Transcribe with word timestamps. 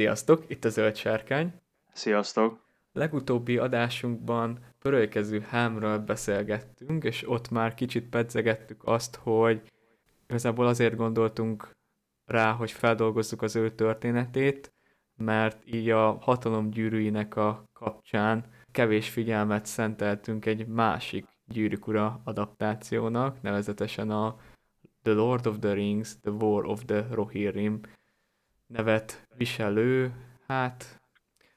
Sziasztok, 0.00 0.44
itt 0.46 0.64
a 0.64 0.68
Zöld 0.68 0.96
Sárkány. 0.96 1.52
Sziasztok! 1.92 2.60
Legutóbbi 2.92 3.58
adásunkban 3.58 4.58
pörölykező 4.78 5.40
hámról 5.40 5.98
beszélgettünk, 5.98 7.04
és 7.04 7.28
ott 7.28 7.50
már 7.50 7.74
kicsit 7.74 8.08
pedzegettük 8.08 8.80
azt, 8.84 9.16
hogy 9.16 9.62
igazából 10.28 10.66
azért 10.66 10.96
gondoltunk 10.96 11.70
rá, 12.24 12.52
hogy 12.52 12.70
feldolgozzuk 12.70 13.42
az 13.42 13.56
ő 13.56 13.74
történetét, 13.74 14.72
mert 15.16 15.62
így 15.64 15.90
a 15.90 16.12
hatalom 16.12 16.70
gyűrűinek 16.70 17.36
a 17.36 17.64
kapcsán 17.72 18.44
kevés 18.72 19.08
figyelmet 19.08 19.66
szenteltünk 19.66 20.46
egy 20.46 20.66
másik 20.66 21.26
gyűrűk 21.46 21.86
ura 21.86 22.20
adaptációnak, 22.24 23.42
nevezetesen 23.42 24.10
a 24.10 24.36
The 25.02 25.12
Lord 25.12 25.46
of 25.46 25.58
the 25.58 25.72
Rings, 25.72 26.20
The 26.20 26.30
War 26.30 26.64
of 26.64 26.84
the 26.84 27.06
Rohirrim 27.10 27.80
nevet 28.70 29.28
viselő, 29.36 30.12
hát 30.46 31.00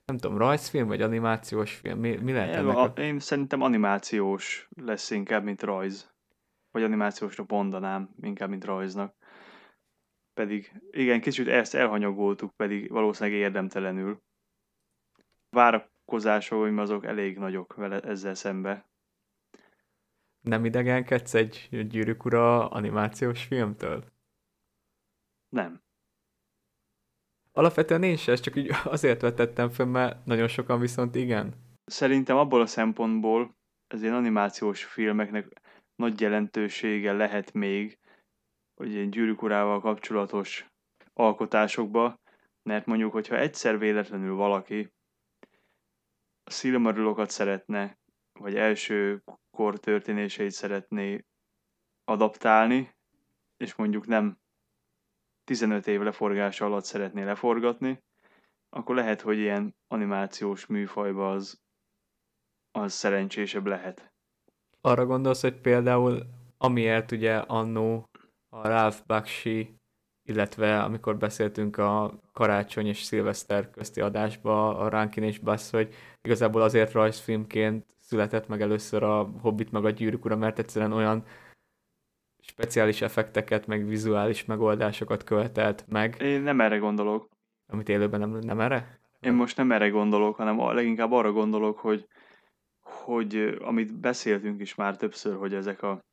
nem 0.06 0.18
tudom, 0.18 0.38
rajzfilm 0.38 0.88
vagy 0.88 1.02
animációs 1.02 1.76
film, 1.76 2.00
mi, 2.00 2.16
mi 2.16 2.32
lehet 2.32 2.56
ennek? 2.56 2.76
A... 2.76 2.94
Én 2.96 3.20
szerintem 3.20 3.62
animációs 3.62 4.70
lesz 4.76 5.12
inkább, 5.12 5.44
mint 5.44 5.64
rajz. 5.64 6.12
Vagy 6.72 6.84
animációsnak 6.84 7.50
mondanám, 7.50 8.10
inkább, 8.22 8.50
mint 8.50 8.66
rajznak. 8.66 9.16
Pedig, 10.34 10.82
igen, 10.92 11.22
kicsit 11.22 11.48
ezt 11.48 11.76
elhanyagoltuk, 11.76 12.56
pedig 12.56 12.92
valószínűleg 12.92 13.40
érdemtelenül. 13.40 14.22
Várakozásaim 15.50 16.78
azok 16.78 17.06
elég 17.06 17.38
nagyok 17.38 17.76
vele 17.76 18.00
ezzel 18.00 18.36
szembe. 18.36 18.90
Nem 20.42 20.66
idegenkedsz 20.66 21.34
egy 21.34 21.86
gyűrűk 21.88 22.26
ura 22.26 22.70
animációs 22.70 23.44
filmtől? 23.44 24.04
Nem. 25.50 25.83
Alapvetően 27.56 28.04
én 28.04 28.18
sem, 28.18 28.36
csak 28.36 28.56
így 28.56 28.72
azért 28.84 29.22
vetettem 29.22 29.70
föl, 29.70 29.86
mert 29.86 30.26
nagyon 30.26 30.48
sokan 30.48 30.80
viszont 30.80 31.16
igen. 31.16 31.54
Szerintem 31.86 32.38
abból 32.38 32.62
a 32.62 32.66
szempontból 32.66 33.56
az 33.88 34.02
ilyen 34.02 34.14
animációs 34.14 34.84
filmeknek 34.84 35.62
nagy 35.96 36.22
jelentősége 36.22 37.14
lehet 37.14 37.54
még, 37.54 37.98
hogy 38.76 38.92
ilyen 38.92 39.10
gyűrűk 39.10 39.42
urával 39.42 39.80
kapcsolatos 39.80 40.66
alkotásokba, 41.14 42.20
mert 42.64 42.86
mondjuk, 42.86 43.12
hogyha 43.12 43.38
egyszer 43.38 43.80
véletlenül 43.80 44.36
valaki 44.36 44.92
a 46.44 46.52
Silmarillokat 46.52 47.30
szeretne, 47.30 47.98
vagy 48.40 48.56
első 48.56 49.24
kor 49.52 49.80
történéseit 49.80 50.52
szeretné 50.52 51.26
adaptálni, 52.04 52.96
és 53.58 53.76
mondjuk 53.76 54.08
nem 54.08 54.38
15 55.44 55.88
év 55.88 56.02
leforgása 56.02 56.66
alatt 56.66 56.84
szeretné 56.84 57.24
leforgatni, 57.24 58.04
akkor 58.70 58.96
lehet, 58.96 59.22
hogy 59.22 59.38
ilyen 59.38 59.76
animációs 59.88 60.66
műfajba 60.66 61.32
az, 61.32 61.62
az 62.72 62.94
szerencsésebb 62.94 63.66
lehet. 63.66 64.12
Arra 64.82 65.06
gondolsz, 65.06 65.42
hogy 65.42 65.62
például 65.62 66.24
amiért 66.58 67.12
ugye 67.12 67.36
annó 67.36 68.10
a 68.50 68.68
Ralph 68.68 68.98
Bakshi, 69.06 69.76
illetve 70.30 70.84
amikor 70.84 71.18
beszéltünk 71.18 71.78
a 71.78 72.20
karácsony 72.32 72.88
és 72.88 73.02
szilveszter 73.02 73.70
közti 73.70 74.02
adásba 74.02 74.78
a 74.78 74.90
Rankin 74.90 75.24
és 75.24 75.40
Bass, 75.40 75.72
hogy 75.72 75.94
igazából 76.22 76.62
azért 76.62 76.92
rajzfilmként 76.92 77.86
született 78.00 78.48
meg 78.48 78.62
először 78.62 79.04
a 79.04 79.24
Hobbit 79.42 79.72
meg 79.72 79.86
a 79.86 79.90
Gyűrűk 79.90 80.26
ura, 80.26 80.36
mert 80.36 80.60
egyszerűen 80.60 80.92
olyan 80.92 81.26
speciális 82.46 83.02
effekteket, 83.02 83.68
meg 83.68 83.88
vizuális 83.88 84.46
megoldásokat 84.46 85.24
követelt 85.24 85.86
meg. 85.88 86.16
Én 86.22 86.42
nem 86.42 86.62
erre 86.62 86.78
gondolok. 86.78 87.30
Amit 87.68 87.90
élőben 87.90 88.20
nem, 88.20 88.30
nem 88.30 88.60
erre? 88.60 89.00
Én 89.20 89.34
most 89.34 89.58
nem 89.58 89.72
erre 89.72 89.90
gondolok, 89.90 90.36
hanem 90.36 90.60
leginkább 90.60 91.12
arra 91.12 91.32
gondolok, 91.32 91.80
hogy, 91.80 92.08
hogy 92.82 93.58
amit 93.62 94.00
beszéltünk 94.00 94.62
is 94.62 94.76
már 94.76 94.98
többször, 94.98 95.36
hogy 95.36 95.54
ezek 95.54 95.82
a 95.82 96.04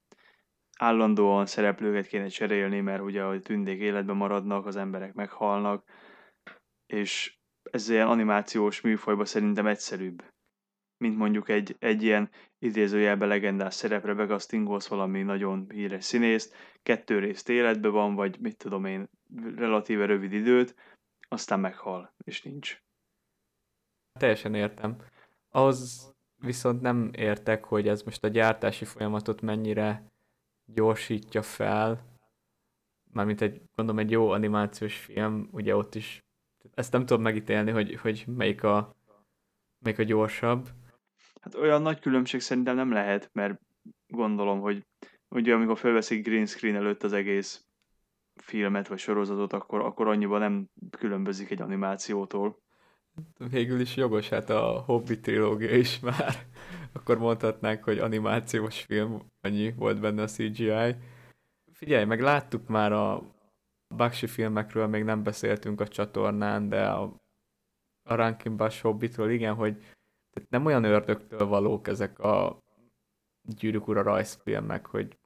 állandóan 0.78 1.46
szereplőket 1.46 2.06
kéne 2.06 2.26
cserélni, 2.26 2.80
mert 2.80 3.02
ugye 3.02 3.22
a 3.22 3.40
tündék 3.40 3.80
életben 3.80 4.16
maradnak, 4.16 4.66
az 4.66 4.76
emberek 4.76 5.14
meghalnak, 5.14 5.84
és 6.86 7.38
ez 7.62 7.88
ilyen 7.88 8.08
animációs 8.08 8.80
műfajban 8.80 9.24
szerintem 9.24 9.66
egyszerűbb 9.66 10.22
mint 11.00 11.16
mondjuk 11.16 11.48
egy, 11.48 11.76
egy 11.78 12.02
ilyen 12.02 12.30
idézőjelbe 12.58 13.26
legendás 13.26 13.74
szerepre 13.74 14.14
begasztingolsz 14.14 14.86
valami 14.86 15.22
nagyon 15.22 15.66
híres 15.70 16.04
színészt, 16.04 16.54
kettő 16.82 17.18
részt 17.18 17.48
életben 17.48 17.92
van, 17.92 18.14
vagy 18.14 18.36
mit 18.40 18.56
tudom 18.56 18.84
én, 18.84 19.08
relatíve 19.56 20.06
rövid 20.06 20.32
időt, 20.32 20.74
aztán 21.28 21.60
meghal, 21.60 22.14
és 22.24 22.42
nincs. 22.42 22.82
Teljesen 24.18 24.54
értem. 24.54 24.96
Az 25.48 26.10
viszont 26.36 26.80
nem 26.80 27.10
értek, 27.12 27.64
hogy 27.64 27.88
ez 27.88 28.02
most 28.02 28.24
a 28.24 28.28
gyártási 28.28 28.84
folyamatot 28.84 29.40
mennyire 29.40 30.04
gyorsítja 30.64 31.42
fel, 31.42 32.04
mármint 33.12 33.40
egy, 33.40 33.62
gondolom 33.74 34.00
egy 34.00 34.10
jó 34.10 34.30
animációs 34.30 34.96
film, 34.96 35.48
ugye 35.52 35.76
ott 35.76 35.94
is, 35.94 36.24
ezt 36.74 36.92
nem 36.92 37.06
tudom 37.06 37.22
megítélni, 37.22 37.70
hogy, 37.70 37.94
hogy 37.94 38.24
melyik 38.26 38.62
a, 38.62 38.94
melyik 39.78 39.98
a 39.98 40.02
gyorsabb, 40.02 40.68
Hát 41.40 41.54
olyan 41.54 41.82
nagy 41.82 42.00
különbség 42.00 42.40
szerintem 42.40 42.76
nem 42.76 42.92
lehet, 42.92 43.30
mert 43.32 43.60
gondolom, 44.06 44.60
hogy 44.60 44.86
ugye 45.28 45.54
amikor 45.54 45.78
felveszik 45.78 46.24
green 46.24 46.46
screen 46.46 46.74
előtt 46.74 47.02
az 47.02 47.12
egész 47.12 47.64
filmet 48.42 48.88
vagy 48.88 48.98
sorozatot, 48.98 49.52
akkor, 49.52 49.80
akkor 49.80 50.08
annyiban 50.08 50.40
nem 50.40 50.68
különbözik 50.98 51.50
egy 51.50 51.60
animációtól. 51.60 52.58
Végül 53.50 53.80
is 53.80 53.96
jogos, 53.96 54.28
hát 54.28 54.50
a 54.50 54.82
Hobbit 54.86 55.22
trilógia 55.22 55.76
is 55.76 56.00
már. 56.00 56.34
Akkor 56.92 57.18
mondhatnánk, 57.18 57.84
hogy 57.84 57.98
animációs 57.98 58.80
film, 58.80 59.22
annyi 59.40 59.72
volt 59.72 60.00
benne 60.00 60.22
a 60.22 60.26
CGI. 60.26 60.94
Figyelj, 61.72 62.04
meg 62.04 62.20
láttuk 62.20 62.68
már 62.68 62.92
a 62.92 63.22
Bakshi 63.96 64.26
filmekről, 64.26 64.86
még 64.86 65.04
nem 65.04 65.22
beszéltünk 65.22 65.80
a 65.80 65.88
csatornán, 65.88 66.68
de 66.68 66.88
a, 66.88 67.02
a 68.08 68.14
Rankin 68.14 68.56
Bash 68.56 68.82
Hobbitról 68.82 69.30
igen, 69.30 69.54
hogy 69.54 69.76
tehát 70.32 70.50
nem 70.50 70.66
olyan 70.66 70.84
ördögtől 70.84 71.46
valók 71.46 71.88
ezek 71.88 72.18
a 72.18 72.62
gyűrűk 73.42 73.88
ura 73.88 74.02
rajzfilmek, 74.02 74.86
hogy 74.86 75.18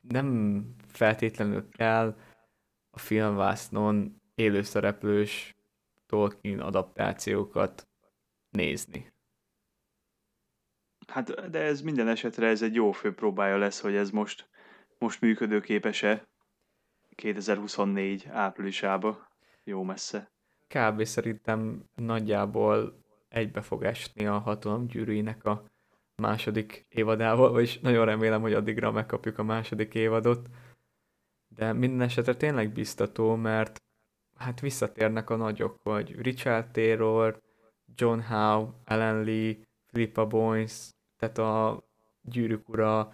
nem 0.00 0.64
feltétlenül 0.86 1.68
kell 1.68 2.16
a 2.90 2.98
filmvásznon 2.98 4.22
élőszereplős 4.34 5.56
Tolkien 6.06 6.60
adaptációkat 6.60 7.88
nézni. 8.50 9.12
Hát, 11.06 11.50
de 11.50 11.58
ez 11.58 11.80
minden 11.80 12.08
esetre 12.08 12.46
ez 12.46 12.62
egy 12.62 12.74
jó 12.74 12.92
főpróbája 12.92 13.58
lesz, 13.58 13.80
hogy 13.80 13.94
ez 13.94 14.10
most, 14.10 14.48
most 14.98 15.20
működőképes-e 15.20 16.28
2024 17.14 18.26
áprilisába, 18.30 19.28
jó 19.64 19.82
messze. 19.82 20.30
Kb. 20.68 21.04
szerintem 21.04 21.84
nagyjából 21.94 23.01
egybe 23.32 23.60
fog 23.60 23.84
esni 23.84 24.26
a 24.26 24.38
hatalom 24.38 24.86
gyűrűinek 24.86 25.44
a 25.44 25.64
második 26.16 26.86
évadával, 26.88 27.52
vagyis 27.52 27.78
nagyon 27.78 28.04
remélem, 28.04 28.40
hogy 28.40 28.52
addigra 28.52 28.90
megkapjuk 28.90 29.38
a 29.38 29.42
második 29.42 29.94
évadot. 29.94 30.48
De 31.48 31.72
minden 31.72 32.00
esetre 32.00 32.34
tényleg 32.34 32.72
biztató, 32.72 33.34
mert 33.34 33.82
hát 34.36 34.60
visszatérnek 34.60 35.30
a 35.30 35.36
nagyok, 35.36 35.80
hogy 35.82 36.20
Richard 36.20 36.70
Taylor, 36.70 37.40
John 37.94 38.20
Howe, 38.20 38.68
Ellen 38.84 39.24
Lee, 39.24 39.56
Philippa 39.86 40.26
Boynes, 40.26 40.90
tehát 41.16 41.38
a 41.38 41.82
gyűrűk 42.22 42.68
ura 42.68 43.12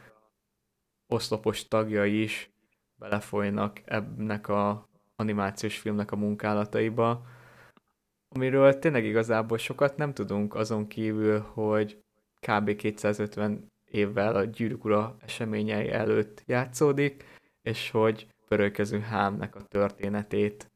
oszlopos 1.07 1.69
tagjai 1.69 2.23
is 2.23 2.51
belefolynak 2.95 3.83
ennek 3.85 4.49
a 4.49 4.89
animációs 5.17 5.79
filmnek 5.79 6.13
a 6.13 6.17
munkálataiba 6.17 7.27
amiről 8.29 8.79
tényleg 8.79 9.05
igazából 9.05 9.59
sokat 9.59 9.97
nem 9.97 10.15
tudunk 10.15 10.55
azon 10.55 10.87
kívül, 10.87 11.41
hogy 11.41 12.03
kb. 12.41 12.77
250 12.77 13.73
évvel 13.85 14.37
a 14.37 14.45
gyűrűk 14.45 14.85
ura 14.85 15.17
eseményei 15.21 15.91
előtt 15.91 16.43
játszódik, 16.47 17.25
és 17.63 17.91
hogy 17.91 18.27
pörölkező 18.49 19.01
hámnek 19.01 19.57
a 19.57 19.63
történetét 19.63 20.71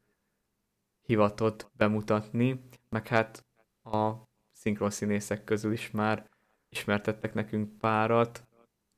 hivatott 1.01 1.71
bemutatni, 1.77 2.63
meg 2.89 3.07
hát 3.07 3.45
a 3.83 4.11
szinkronszínészek 4.51 5.43
közül 5.43 5.71
is 5.71 5.91
már 5.91 6.29
ismertettek 6.69 7.33
nekünk 7.33 7.77
párat, 7.77 8.47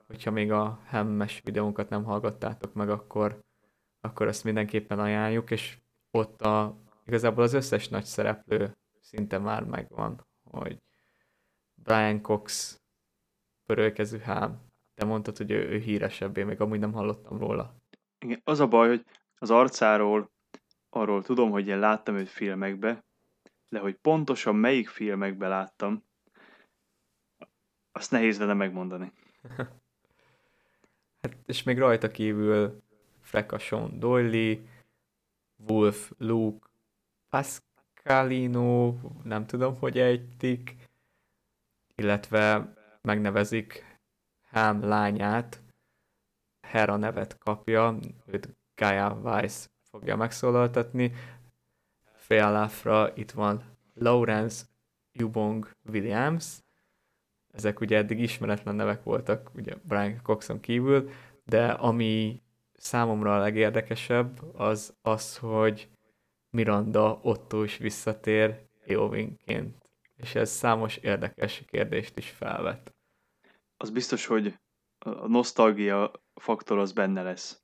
hogyha 0.06 0.30
még 0.30 0.52
a 0.52 0.80
hemmes 0.84 1.40
videónkat 1.44 1.88
nem 1.88 2.04
hallgattátok 2.04 2.74
meg, 2.74 2.88
akkor, 2.88 3.40
akkor 4.00 4.28
ezt 4.28 4.44
mindenképpen 4.44 4.98
ajánljuk, 4.98 5.50
és 5.50 5.78
ott 6.10 6.42
a 6.42 6.85
igazából 7.06 7.42
az 7.42 7.52
összes 7.52 7.88
nagy 7.88 8.04
szereplő 8.04 8.76
szinte 9.00 9.38
már 9.38 9.64
megvan, 9.64 10.26
hogy 10.50 10.82
Brian 11.74 12.20
Cox, 12.20 12.76
pörölkező 13.66 14.18
hám, 14.18 14.60
te 14.94 15.04
mondtad, 15.04 15.36
hogy 15.36 15.50
ő, 15.50 15.68
ő 15.68 15.78
híresebb, 15.78 16.36
én 16.36 16.46
még 16.46 16.60
amúgy 16.60 16.78
nem 16.78 16.92
hallottam 16.92 17.38
róla. 17.38 17.76
Igen, 18.18 18.40
az 18.44 18.60
a 18.60 18.66
baj, 18.66 18.88
hogy 18.88 19.04
az 19.38 19.50
arcáról 19.50 20.30
arról 20.90 21.22
tudom, 21.22 21.50
hogy 21.50 21.66
én 21.66 21.78
láttam 21.78 22.16
őt 22.16 22.28
filmekbe, 22.28 23.04
de 23.68 23.78
hogy 23.78 23.94
pontosan 23.94 24.56
melyik 24.56 24.88
filmekben 24.88 25.48
láttam, 25.48 26.04
azt 27.92 28.10
nehéz 28.10 28.38
lenne 28.38 28.54
megmondani. 28.54 29.12
hát, 31.20 31.36
és 31.46 31.62
még 31.62 31.78
rajta 31.78 32.10
kívül 32.10 32.82
Freka 33.20 33.58
Sean 33.58 33.98
Doyle, 33.98 34.58
Wolf, 35.56 36.12
Luke, 36.18 36.65
Pascalino, 37.36 38.94
nem 39.24 39.46
tudom, 39.46 39.76
hogy 39.78 39.98
ejtik, 39.98 40.76
illetve 41.94 42.72
megnevezik 43.02 43.98
Ham 44.50 44.82
lányát, 44.82 45.62
Hera 46.60 46.96
nevet 46.96 47.38
kapja, 47.38 47.98
őt 48.26 48.56
Gaia 48.74 49.18
Weiss 49.22 49.68
fogja 49.90 50.16
megszólaltatni. 50.16 51.12
Féláfra 52.14 53.12
itt 53.14 53.30
van 53.30 53.62
Lawrence 53.94 54.64
Yubong 55.12 55.70
Williams, 55.88 56.58
ezek 57.52 57.80
ugye 57.80 57.96
eddig 57.96 58.18
ismeretlen 58.18 58.74
nevek 58.74 59.02
voltak, 59.02 59.50
ugye 59.54 59.74
Brian 59.82 60.22
Coxon 60.22 60.60
kívül, 60.60 61.10
de 61.44 61.66
ami 61.70 62.42
számomra 62.72 63.36
a 63.36 63.40
legérdekesebb, 63.40 64.54
az 64.54 64.94
az, 65.02 65.36
hogy 65.36 65.88
Miranda 66.56 67.20
Otto 67.22 67.62
is 67.62 67.76
visszatér 67.76 68.68
Eowynként, 68.86 69.90
és 70.16 70.34
ez 70.34 70.50
számos 70.50 70.96
érdekes 70.96 71.62
kérdést 71.66 72.16
is 72.16 72.30
felvet. 72.30 72.94
Az 73.76 73.90
biztos, 73.90 74.26
hogy 74.26 74.58
a 74.98 75.26
nosztalgia 75.28 76.12
faktor 76.34 76.78
az 76.78 76.92
benne 76.92 77.22
lesz. 77.22 77.62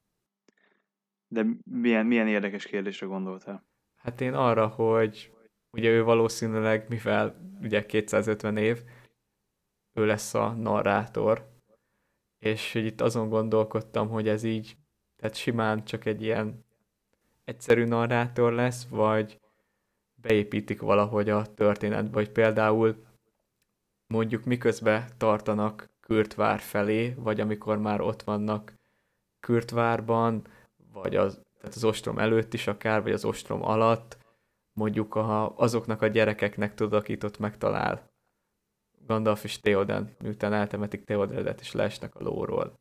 De 1.29 1.47
milyen, 1.65 2.07
milyen 2.07 2.29
érdekes 2.29 2.67
kérdésre 2.67 3.07
gondoltál? 3.07 3.67
Hát 3.97 4.21
én 4.21 4.35
arra, 4.35 4.67
hogy 4.67 5.33
ugye 5.71 5.91
ő 5.91 6.03
valószínűleg, 6.03 6.89
mivel 6.89 7.55
ugye 7.61 7.87
250 7.87 8.57
év, 8.57 8.83
ő 9.93 10.07
lesz 10.07 10.35
a 10.35 10.53
narrátor, 10.53 11.51
és 12.39 12.73
hogy 12.73 12.85
itt 12.85 13.01
azon 13.01 13.29
gondolkodtam, 13.29 14.09
hogy 14.09 14.29
ez 14.29 14.43
így, 14.43 14.77
tehát 15.17 15.37
simán 15.37 15.85
csak 15.85 16.05
egy 16.05 16.23
ilyen 16.23 16.62
egyszerű 17.53 17.85
narrátor 17.85 18.53
lesz, 18.53 18.87
vagy 18.89 19.41
beépítik 20.15 20.81
valahogy 20.81 21.29
a 21.31 21.55
történetbe, 21.55 22.19
hogy 22.19 22.31
például 22.31 23.05
mondjuk 24.07 24.45
miközben 24.45 25.05
tartanak 25.17 25.91
Kürtvár 26.01 26.61
felé, 26.61 27.15
vagy 27.19 27.41
amikor 27.41 27.79
már 27.79 28.01
ott 28.01 28.23
vannak 28.23 28.75
Kürtvárban, 29.41 30.47
vagy 30.93 31.17
az, 31.17 31.41
tehát 31.59 31.75
az 31.75 31.85
ostrom 31.85 32.19
előtt 32.19 32.55
is 32.55 32.67
akár, 32.67 33.03
vagy 33.03 33.13
az 33.13 33.25
ostrom 33.25 33.65
alatt, 33.65 34.19
mondjuk 34.73 35.15
a, 35.15 35.57
azoknak 35.57 36.03
a 36.03 36.07
gyerekeknek 36.07 36.75
tudod, 36.75 36.93
akit 36.93 37.25
ott 37.25 37.39
megtalál. 37.39 38.11
Gandalf 39.07 39.45
és 39.45 39.61
Theoden, 39.61 40.15
miután 40.23 40.53
eltemetik 40.53 41.05
Theodenet 41.05 41.61
és 41.61 41.73
leesnek 41.73 42.15
a 42.15 42.23
lóról. 42.23 42.81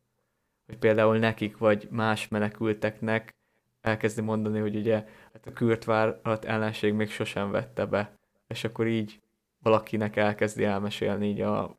Hogy 0.66 0.78
például 0.78 1.18
nekik, 1.18 1.58
vagy 1.58 1.88
más 1.90 2.28
menekülteknek 2.28 3.34
elkezdi 3.82 4.20
mondani, 4.20 4.58
hogy 4.58 4.76
ugye 4.76 5.04
hát 5.32 5.46
a 5.46 5.52
Kürtvárat 5.52 6.44
ellenség 6.44 6.92
még 6.92 7.10
sosem 7.10 7.50
vette 7.50 7.86
be, 7.86 8.18
és 8.46 8.64
akkor 8.64 8.86
így 8.86 9.22
valakinek 9.58 10.16
elkezdi 10.16 10.64
elmesélni 10.64 11.28
így 11.28 11.40
a, 11.40 11.78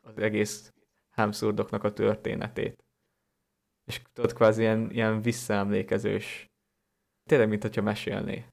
az 0.00 0.18
egész 0.18 0.72
hámszurdoknak 1.10 1.84
a 1.84 1.92
történetét. 1.92 2.84
És 3.84 4.02
tudod, 4.12 4.32
kvázi 4.32 4.60
ilyen, 4.60 4.90
ilyen 4.90 5.22
visszaemlékezős. 5.22 6.50
Tényleg, 7.24 7.48
mint 7.48 7.62
hogyha 7.62 7.82
mesélné. 7.82 8.44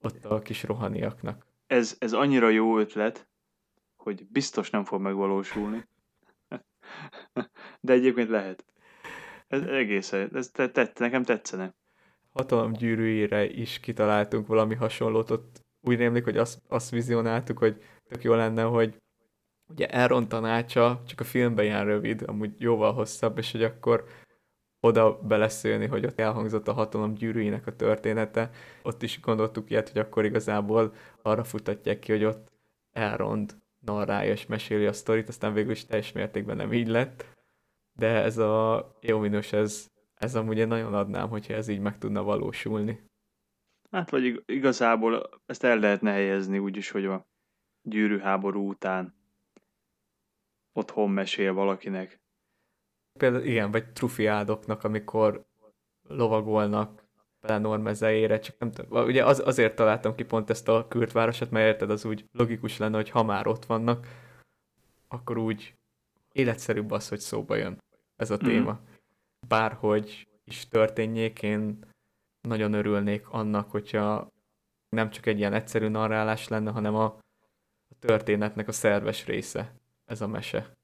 Ott 0.00 0.24
a 0.24 0.38
kis 0.38 0.62
rohaniaknak. 0.62 1.46
Ez, 1.66 1.96
ez 1.98 2.12
annyira 2.12 2.48
jó 2.48 2.78
ötlet, 2.78 3.28
hogy 3.96 4.26
biztos 4.26 4.70
nem 4.70 4.84
fog 4.84 5.00
megvalósulni. 5.00 5.86
De 7.80 7.92
egyébként 7.92 8.28
lehet. 8.28 8.64
Ez 9.50 9.62
egészen, 9.62 10.30
ez 10.34 10.50
tett, 10.50 10.98
nekem 10.98 11.22
tetszene. 11.22 11.74
Hatalom 12.32 12.72
gyűrűjére 12.72 13.44
is 13.44 13.80
kitaláltunk 13.80 14.46
valami 14.46 14.74
hasonlót, 14.74 15.30
ott 15.30 15.64
úgy 15.80 15.96
rémlik, 15.96 16.24
hogy 16.24 16.36
azt, 16.36 16.58
azt 16.68 16.90
vizionáltuk, 16.90 17.58
hogy 17.58 17.82
tök 18.08 18.22
jó 18.22 18.34
lenne, 18.34 18.62
hogy 18.62 18.96
ugye 19.68 19.88
Elron 19.88 20.28
tanácsa 20.28 21.02
csak 21.06 21.20
a 21.20 21.24
filmben 21.24 21.64
ilyen 21.64 21.84
rövid, 21.84 22.22
amúgy 22.26 22.60
jóval 22.60 22.92
hosszabb, 22.92 23.38
és 23.38 23.52
hogy 23.52 23.62
akkor 23.62 24.04
oda 24.80 25.18
beleszélni, 25.18 25.86
hogy 25.86 26.04
ott 26.04 26.18
elhangzott 26.18 26.68
a 26.68 26.72
hatalom 26.72 27.14
gyűrűinek 27.14 27.66
a 27.66 27.76
története. 27.76 28.50
Ott 28.82 29.02
is 29.02 29.20
gondoltuk 29.20 29.70
ilyet, 29.70 29.88
hogy 29.88 30.00
akkor 30.00 30.24
igazából 30.24 30.94
arra 31.22 31.44
futatják 31.44 31.98
ki, 31.98 32.12
hogy 32.12 32.24
ott 32.24 32.48
Elrond 32.92 33.54
narrálja 33.78 34.32
és 34.32 34.46
meséli 34.46 34.86
a 34.86 34.92
sztorit, 34.92 35.28
aztán 35.28 35.52
végül 35.52 35.70
is 35.70 35.86
teljes 35.86 36.12
mértékben 36.12 36.56
nem 36.56 36.72
így 36.72 36.88
lett. 36.88 37.38
De 38.00 38.22
ez 38.22 38.38
a 38.38 38.86
Eominos, 39.00 39.52
ez, 39.52 39.86
ez 40.14 40.34
amúgy 40.34 40.58
én 40.58 40.68
nagyon 40.68 40.94
adnám, 40.94 41.28
hogyha 41.28 41.54
ez 41.54 41.68
így 41.68 41.80
meg 41.80 41.98
tudna 41.98 42.22
valósulni. 42.22 43.04
Hát 43.90 44.10
vagy 44.10 44.42
igazából 44.46 45.28
ezt 45.46 45.64
el 45.64 45.78
lehetne 45.78 46.10
helyezni 46.10 46.58
úgyis, 46.58 46.90
hogy 46.90 47.04
a 47.04 47.26
gyűrűháború 47.82 48.68
után 48.68 49.14
otthon 50.72 51.10
mesél 51.10 51.52
valakinek. 51.52 52.20
Például 53.18 53.44
igen, 53.44 53.70
vagy 53.70 53.92
trufiádoknak, 53.92 54.84
amikor 54.84 55.46
lovagolnak 56.08 57.04
Pelenor 57.40 57.78
mezejére, 57.78 58.38
csak 58.38 58.58
nem 58.58 58.70
tudom, 58.70 59.04
ugye 59.04 59.24
az, 59.24 59.42
azért 59.44 59.74
találtam 59.74 60.14
ki 60.14 60.24
pont 60.24 60.50
ezt 60.50 60.68
a 60.68 60.86
kürt 60.88 61.12
városat, 61.12 61.50
mert 61.50 61.66
érted, 61.66 61.90
az 61.90 62.04
úgy 62.04 62.28
logikus 62.32 62.78
lenne, 62.78 62.96
hogy 62.96 63.10
ha 63.10 63.22
már 63.22 63.46
ott 63.46 63.64
vannak, 63.64 64.06
akkor 65.08 65.38
úgy 65.38 65.74
életszerűbb 66.32 66.90
az, 66.90 67.08
hogy 67.08 67.18
szóba 67.18 67.56
jön 67.56 67.78
ez 68.20 68.30
a 68.30 68.34
mhm. 68.34 68.44
téma. 68.44 68.72
Mm. 68.72 68.84
Bárhogy 69.48 70.28
is 70.44 70.68
történjék, 70.68 71.42
én 71.42 71.78
nagyon 72.40 72.72
örülnék 72.72 73.28
annak, 73.28 73.70
hogyha 73.70 74.32
nem 74.88 75.10
csak 75.10 75.26
egy 75.26 75.38
ilyen 75.38 75.52
egyszerű 75.52 75.88
narrálás 75.88 76.48
lenne, 76.48 76.70
hanem 76.70 76.94
a, 76.94 77.04
a 77.88 77.94
történetnek 77.98 78.68
a 78.68 78.72
szerves 78.72 79.26
része 79.26 79.74
ez 80.04 80.20
a 80.20 80.26
mese. 80.26 80.78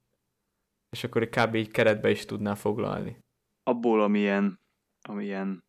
És 0.90 1.04
akkor 1.04 1.22
egy 1.22 1.28
kb. 1.28 1.54
így 1.54 1.70
keretbe 1.70 2.10
is 2.10 2.24
tudná 2.24 2.54
foglalni. 2.54 3.18
Abból, 3.62 4.02
amilyen, 4.02 4.60
amilyen 5.08 5.64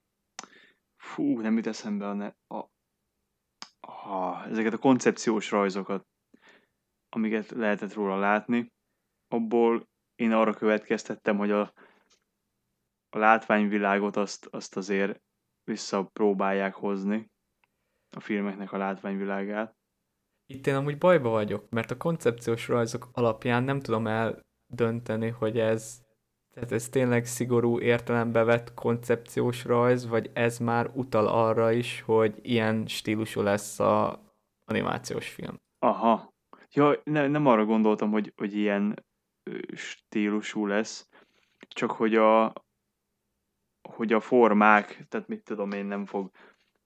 fú, 0.96 1.40
nem 1.40 1.56
jut 1.56 1.68
eszembe 1.68 2.08
a, 2.08 2.14
ne, 2.14 2.32
a, 2.48 2.70
a, 3.92 4.46
ezeket 4.50 4.74
a 4.74 4.78
koncepciós 4.78 5.52
rajzokat, 5.52 6.08
amiket 7.10 7.50
lehetett 7.50 7.94
róla 7.94 8.20
látni, 8.20 8.72
abból 9.28 9.88
én 10.18 10.32
arra 10.32 10.54
következtettem, 10.54 11.38
hogy 11.38 11.52
a, 11.52 11.74
a 13.10 13.18
látványvilágot 13.18 14.16
azt, 14.16 14.48
azt 14.52 14.78
azért 14.78 15.22
visszapróbálják 15.64 16.74
hozni, 16.74 17.32
a 18.16 18.20
filmeknek 18.20 18.72
a 18.72 18.78
látványvilágát. 18.78 19.76
Itt 20.46 20.68
én 20.68 20.76
amúgy 20.76 20.98
bajba 20.98 21.30
vagyok, 21.30 21.70
mert 21.70 21.92
a 21.92 21.98
koncepciós 21.98 22.68
rajzok 22.68 23.10
alapján 23.12 23.64
nem 23.64 23.80
tudom 23.80 24.08
eldönteni, 24.08 25.30
hogy 25.30 25.60
ez, 25.60 26.02
tehát 26.54 26.72
ez 26.72 26.90
tényleg 26.90 27.26
szigorú 27.26 27.80
értelembe 27.80 28.44
vett 28.44 28.74
koncepciós 28.74 29.66
rajz, 29.66 30.08
vagy 30.08 30.30
ez 30.34 30.58
már 30.58 30.92
utal 30.94 31.28
arra 31.28 31.72
is, 31.72 32.02
hogy 32.02 32.40
ilyen 32.42 32.86
stílusú 32.88 33.42
lesz 33.42 33.80
a 33.80 34.22
animációs 34.66 35.30
film. 35.30 35.56
Aha. 35.80 36.36
Ja, 36.74 37.02
ne, 37.04 37.28
nem 37.28 37.46
arra 37.46 37.66
gondoltam, 37.66 38.12
hogy, 38.12 38.34
hogy 38.36 38.56
ilyen 38.56 39.06
stílusú 39.76 40.66
lesz, 40.66 41.10
csak 41.68 41.92
hogy 41.92 42.16
a, 42.16 42.54
hogy 43.90 44.14
a 44.14 44.20
formák, 44.20 45.06
tehát 45.08 45.28
mit 45.28 45.44
tudom 45.44 45.72
én, 45.72 45.86
nem 45.86 46.06
fog, 46.06 46.32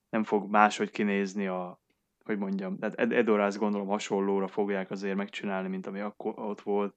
nem 0.09 0.23
fog 0.23 0.49
máshogy 0.49 0.89
kinézni 0.89 1.47
a, 1.47 1.79
hogy 2.23 2.37
mondjam, 2.37 2.77
tehát 2.77 2.95
Ed- 2.95 3.11
Edorász 3.11 3.57
gondolom 3.57 3.87
hasonlóra 3.87 4.47
fogják 4.47 4.91
azért 4.91 5.15
megcsinálni, 5.15 5.67
mint 5.67 5.87
ami 5.87 5.99
akkor 5.99 6.39
ott 6.39 6.61
volt. 6.61 6.95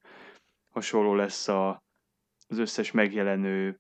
Hasonló 0.71 1.15
lesz 1.15 1.49
a, 1.49 1.83
az 2.49 2.59
összes 2.59 2.91
megjelenő 2.91 3.79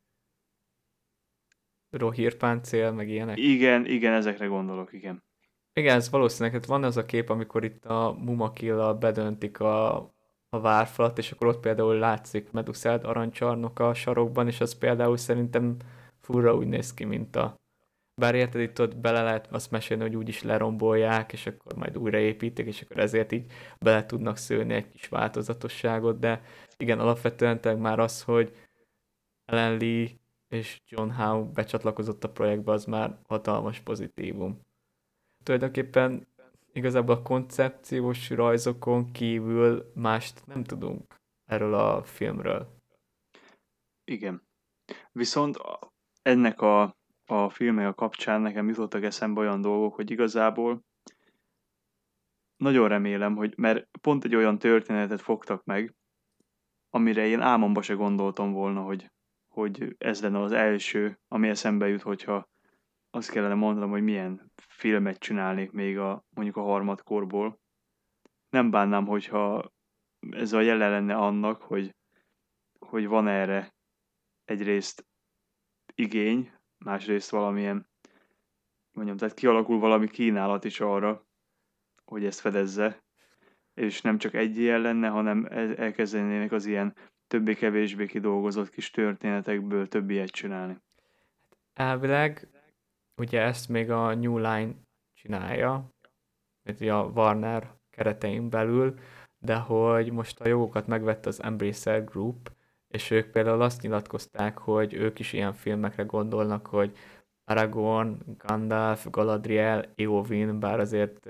Rohírpáncél, 1.90 2.92
meg 2.92 3.08
ilyenek. 3.08 3.38
Igen, 3.38 3.86
igen, 3.86 4.12
ezekre 4.12 4.46
gondolok, 4.46 4.92
igen. 4.92 5.24
Igen, 5.72 5.96
ez 5.96 6.10
valószínűleg, 6.10 6.52
hát 6.52 6.66
van 6.66 6.84
az 6.84 6.96
a 6.96 7.04
kép, 7.04 7.28
amikor 7.28 7.64
itt 7.64 7.84
a 7.84 8.16
Mumakilla 8.18 8.98
bedöntik 8.98 9.60
a, 9.60 10.13
a 10.54 10.60
várfalat, 10.60 11.18
és 11.18 11.30
akkor 11.30 11.46
ott 11.46 11.60
például 11.60 11.94
látszik 11.94 12.50
Meduszád 12.50 13.04
arancsarnok 13.04 13.78
a 13.78 13.94
sarokban, 13.94 14.46
és 14.46 14.60
az 14.60 14.74
például 14.74 15.16
szerintem 15.16 15.76
furra 16.20 16.54
úgy 16.54 16.66
néz 16.66 16.94
ki, 16.94 17.04
mint 17.04 17.36
a 17.36 17.54
bár 18.20 18.34
érted, 18.34 18.60
itt 18.60 18.80
ott 18.80 18.96
bele 18.96 19.22
lehet 19.22 19.46
azt 19.52 19.70
mesélni, 19.70 20.02
hogy 20.02 20.16
úgyis 20.16 20.42
lerombolják, 20.42 21.32
és 21.32 21.46
akkor 21.46 21.76
majd 21.76 21.98
újraépítik, 21.98 22.66
és 22.66 22.80
akkor 22.82 22.98
ezért 22.98 23.32
így 23.32 23.52
bele 23.80 24.06
tudnak 24.06 24.36
szőni 24.36 24.74
egy 24.74 24.88
kis 24.88 25.08
változatosságot, 25.08 26.18
de 26.18 26.42
igen, 26.76 27.00
alapvetően 27.00 27.78
már 27.78 27.98
az, 27.98 28.22
hogy 28.22 28.56
Ellen 29.44 29.76
Lee 29.76 30.08
és 30.48 30.80
John 30.88 31.10
Howe 31.10 31.50
becsatlakozott 31.54 32.24
a 32.24 32.30
projektbe, 32.30 32.72
az 32.72 32.84
már 32.84 33.18
hatalmas 33.28 33.80
pozitívum. 33.80 34.60
Tulajdonképpen 35.42 36.26
igazából 36.74 37.14
a 37.14 37.22
koncepciós 37.22 38.30
rajzokon 38.30 39.12
kívül 39.12 39.90
mást 39.94 40.46
nem 40.46 40.64
tudunk 40.64 41.20
erről 41.44 41.74
a 41.74 42.02
filmről. 42.02 42.82
Igen. 44.04 44.42
Viszont 45.12 45.56
ennek 46.22 46.60
a, 46.60 46.96
a 47.26 47.48
filmek 47.48 47.86
a 47.86 47.94
kapcsán 47.94 48.40
nekem 48.40 48.68
jutottak 48.68 49.02
eszembe 49.02 49.40
olyan 49.40 49.60
dolgok, 49.60 49.94
hogy 49.94 50.10
igazából 50.10 50.84
nagyon 52.56 52.88
remélem, 52.88 53.36
hogy 53.36 53.54
mert 53.56 53.88
pont 54.00 54.24
egy 54.24 54.34
olyan 54.34 54.58
történetet 54.58 55.20
fogtak 55.20 55.64
meg, 55.64 55.94
amire 56.90 57.26
én 57.26 57.40
álmomba 57.40 57.82
se 57.82 57.94
gondoltam 57.94 58.52
volna, 58.52 58.82
hogy, 58.82 59.10
hogy 59.48 59.94
ez 59.98 60.22
lenne 60.22 60.40
az 60.40 60.52
első, 60.52 61.20
ami 61.28 61.48
eszembe 61.48 61.88
jut, 61.88 62.02
hogyha 62.02 62.48
azt 63.14 63.30
kellene 63.30 63.54
mondanom, 63.54 63.90
hogy 63.90 64.02
milyen 64.02 64.52
filmet 64.56 65.18
csinálnék 65.18 65.70
még 65.70 65.98
a, 65.98 66.24
mondjuk 66.28 66.56
a 66.56 66.62
harmadkorból. 66.62 67.60
Nem 68.48 68.70
bánnám, 68.70 69.06
hogyha 69.06 69.72
ez 70.30 70.52
a 70.52 70.60
jele 70.60 70.88
lenne 70.88 71.14
annak, 71.14 71.62
hogy, 71.62 71.94
hogy 72.78 73.06
van 73.06 73.28
erre 73.28 73.74
egyrészt 74.44 75.06
igény, 75.94 76.52
másrészt 76.78 77.30
valamilyen, 77.30 77.88
mondjam, 78.92 79.16
tehát 79.16 79.34
kialakul 79.34 79.78
valami 79.78 80.08
kínálat 80.08 80.64
is 80.64 80.80
arra, 80.80 81.26
hogy 82.04 82.24
ezt 82.24 82.40
fedezze, 82.40 83.04
és 83.74 84.00
nem 84.00 84.18
csak 84.18 84.34
egy 84.34 84.58
ilyen 84.58 84.80
lenne, 84.80 85.08
hanem 85.08 85.46
elkezdenének 85.76 86.52
az 86.52 86.66
ilyen 86.66 86.96
többé-kevésbé 87.26 88.06
kidolgozott 88.06 88.70
kis 88.70 88.90
történetekből 88.90 89.88
több 89.88 90.10
ilyet 90.10 90.30
csinálni. 90.30 90.78
Elvileg 91.72 92.53
ugye 93.16 93.40
ezt 93.40 93.68
még 93.68 93.90
a 93.90 94.14
New 94.14 94.36
Line 94.36 94.74
csinálja, 95.12 95.92
a 96.80 97.10
Warner 97.14 97.74
keretein 97.90 98.50
belül, 98.50 98.98
de 99.38 99.56
hogy 99.56 100.12
most 100.12 100.40
a 100.40 100.48
jogokat 100.48 100.86
megvette 100.86 101.28
az 101.28 101.42
Embracer 101.42 102.04
Group, 102.04 102.52
és 102.88 103.10
ők 103.10 103.30
például 103.30 103.62
azt 103.62 103.82
nyilatkozták, 103.82 104.58
hogy 104.58 104.94
ők 104.94 105.18
is 105.18 105.32
ilyen 105.32 105.52
filmekre 105.52 106.02
gondolnak, 106.02 106.66
hogy 106.66 106.96
Aragorn, 107.44 108.18
Gandalf, 108.38 109.06
Galadriel, 109.10 109.84
Eowyn, 109.94 110.60
bár 110.60 110.80
azért 110.80 111.20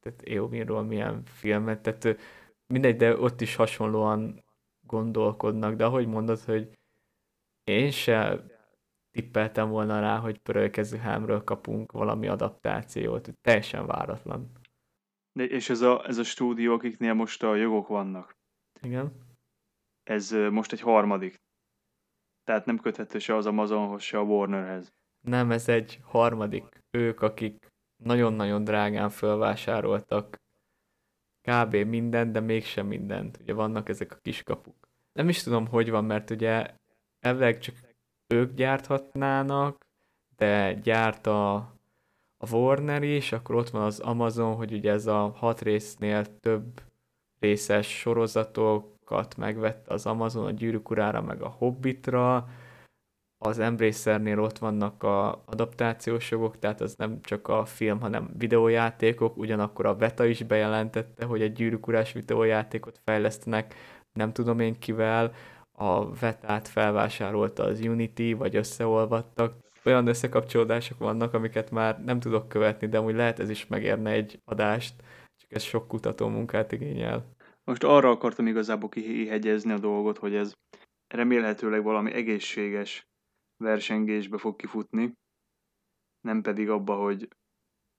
tehát 0.00 0.22
Eowynról 0.24 0.82
milyen 0.82 1.22
filmet, 1.24 1.80
tehát 1.80 2.18
mindegy, 2.66 2.96
de 2.96 3.18
ott 3.18 3.40
is 3.40 3.54
hasonlóan 3.54 4.44
gondolkodnak, 4.86 5.74
de 5.74 5.84
ahogy 5.84 6.06
mondod, 6.06 6.40
hogy 6.40 6.78
én 7.64 7.90
se 7.90 8.44
tippeltem 9.14 9.68
volna 9.68 10.00
rá, 10.00 10.18
hogy 10.18 10.38
pörölkező 10.38 10.96
hámről 10.96 11.44
kapunk 11.44 11.92
valami 11.92 12.28
adaptációt, 12.28 13.32
teljesen 13.40 13.86
váratlan. 13.86 14.50
De 15.32 15.44
és 15.44 15.70
ez 15.70 15.80
a, 15.80 16.06
ez 16.06 16.18
a 16.18 16.24
stúdió, 16.24 16.74
akiknél 16.74 17.14
most 17.14 17.42
a 17.42 17.54
jogok 17.54 17.88
vannak. 17.88 18.36
Igen. 18.82 19.12
Ez 20.02 20.30
most 20.30 20.72
egy 20.72 20.80
harmadik. 20.80 21.36
Tehát 22.44 22.66
nem 22.66 22.78
köthető 22.78 23.18
se 23.18 23.34
az 23.34 23.46
Amazonhoz, 23.46 24.02
se 24.02 24.18
a 24.18 24.22
Warnerhez. 24.22 24.92
Nem, 25.20 25.50
ez 25.50 25.68
egy 25.68 26.00
harmadik. 26.02 26.80
Ők, 26.90 27.20
akik 27.20 27.66
nagyon-nagyon 28.02 28.64
drágán 28.64 29.10
felvásároltak 29.10 30.36
kb. 31.48 31.74
mindent, 31.74 32.32
de 32.32 32.40
mégsem 32.40 32.86
mindent. 32.86 33.38
Ugye 33.40 33.52
vannak 33.52 33.88
ezek 33.88 34.12
a 34.12 34.18
kiskapuk. 34.22 34.88
Nem 35.12 35.28
is 35.28 35.42
tudom, 35.42 35.66
hogy 35.66 35.90
van, 35.90 36.04
mert 36.04 36.30
ugye 36.30 36.74
elvileg 37.18 37.58
csak 37.58 37.74
ők 38.26 38.54
gyárthatnának, 38.54 39.86
de 40.36 40.72
gyárt 40.72 41.26
a, 41.26 41.54
a 42.36 42.50
Warner 42.50 43.02
is, 43.02 43.32
akkor 43.32 43.54
ott 43.54 43.70
van 43.70 43.82
az 43.82 44.00
Amazon, 44.00 44.54
hogy 44.54 44.72
ugye 44.72 44.92
ez 44.92 45.06
a 45.06 45.32
hat 45.36 45.60
résznél 45.60 46.40
több 46.40 46.82
részes 47.38 47.98
sorozatokat 47.98 49.36
megvette 49.36 49.94
az 49.94 50.06
Amazon 50.06 50.44
a 50.44 50.50
Gyűrűk 50.50 50.90
urára, 50.90 51.22
meg 51.22 51.42
a 51.42 51.48
Hobbitra, 51.48 52.48
az 53.38 53.58
Embracernél 53.58 54.40
ott 54.40 54.58
vannak 54.58 55.02
a 55.02 55.42
adaptációs 55.46 56.30
jogok, 56.30 56.58
tehát 56.58 56.80
az 56.80 56.94
nem 56.94 57.20
csak 57.22 57.48
a 57.48 57.64
film, 57.64 58.00
hanem 58.00 58.30
videójátékok, 58.38 59.36
ugyanakkor 59.36 59.86
a 59.86 59.96
Veta 59.96 60.24
is 60.24 60.42
bejelentette, 60.42 61.24
hogy 61.24 61.42
egy 61.42 61.52
gyűrűkurás 61.52 62.12
videójátékot 62.12 63.00
fejlesztenek, 63.04 63.74
nem 64.12 64.32
tudom 64.32 64.60
én 64.60 64.78
kivel, 64.78 65.32
a 65.76 66.14
Vetát 66.14 66.68
felvásárolta 66.68 67.62
az 67.62 67.80
Unity, 67.80 68.32
vagy 68.32 68.56
összeolvadtak. 68.56 69.62
Olyan 69.84 70.06
összekapcsolódások 70.06 70.98
vannak, 70.98 71.34
amiket 71.34 71.70
már 71.70 72.04
nem 72.04 72.20
tudok 72.20 72.48
követni, 72.48 72.86
de 72.88 73.00
úgy 73.00 73.14
lehet 73.14 73.38
ez 73.38 73.50
is 73.50 73.66
megérne 73.66 74.10
egy 74.10 74.40
adást, 74.44 74.94
csak 75.36 75.52
ez 75.52 75.62
sok 75.62 75.88
kutató 75.88 76.28
munkát 76.28 76.72
igényel. 76.72 77.34
Most 77.64 77.84
arra 77.84 78.10
akartam 78.10 78.46
igazából 78.46 78.88
kihegyezni 78.88 79.72
a 79.72 79.78
dolgot, 79.78 80.18
hogy 80.18 80.34
ez 80.34 80.52
remélhetőleg 81.14 81.82
valami 81.82 82.12
egészséges 82.12 83.06
versengésbe 83.56 84.38
fog 84.38 84.56
kifutni, 84.56 85.12
nem 86.20 86.42
pedig 86.42 86.68
abba, 86.68 86.96
hogy, 86.96 87.28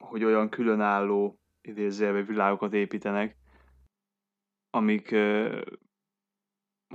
hogy 0.04 0.24
olyan 0.24 0.50
különálló 0.50 1.40
idézőjelbe 1.62 2.24
világokat 2.24 2.74
építenek, 2.74 3.36
amik, 4.70 5.16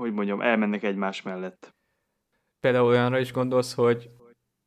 hogy 0.00 0.12
mondjam, 0.12 0.40
elmennek 0.40 0.82
egymás 0.82 1.22
mellett. 1.22 1.74
Például 2.60 2.86
olyanra 2.86 3.18
is 3.18 3.32
gondolsz, 3.32 3.74
hogy 3.74 4.10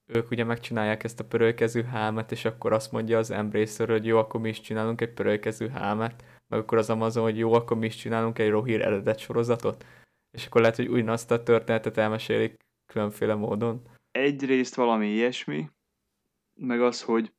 ők 0.06 0.32
ugye 0.32 0.44
megcsinálják 0.44 1.04
ezt 1.04 1.20
a 1.20 1.26
pörölkező 1.26 1.84
hámet, 1.84 2.32
és 2.32 2.46
akkor 2.46 2.74
azt 2.74 2.92
mondja 2.92 3.18
az 3.18 3.32
Embracer, 3.32 3.90
hogy 3.90 4.06
jó, 4.06 4.18
akkor 4.18 4.42
mi 4.42 4.50
is 4.50 4.62
csinálunk 4.62 5.02
egy 5.02 5.14
pörölkező 5.14 5.68
hámet, 5.68 6.24
meg 6.48 6.60
akkor 6.60 6.78
az 6.78 6.90
Amazon, 6.90 7.24
hogy 7.24 7.38
jó, 7.38 7.54
akkor 7.54 7.78
mi 7.78 7.86
is 7.86 7.96
csinálunk 7.96 8.40
egy 8.40 8.50
Rohir 8.50 8.82
eredet 8.82 9.20
sorozatot, 9.20 9.86
és 10.32 10.46
akkor 10.46 10.62
lehet, 10.62 10.76
hogy 10.76 10.88
ugyanazt 10.88 11.32
a 11.32 11.44
történetet 11.44 11.98
elmesélik 11.98 12.56
különféle 12.86 13.36
módon. 13.36 13.82
Egyrészt 14.12 14.76
valami 14.76 15.08
ilyesmi, 15.08 15.70
meg 16.60 16.82
az, 16.82 17.02
hogy, 17.02 17.34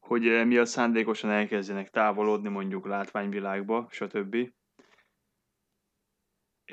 hogy 0.00 0.26
eh, 0.26 0.44
mi 0.44 0.56
a 0.56 0.64
szándékosan 0.64 1.30
elkezdenek 1.30 1.90
távolodni 1.90 2.48
mondjuk 2.48 2.86
látványvilágba, 2.86 3.86
stb. 3.90 4.36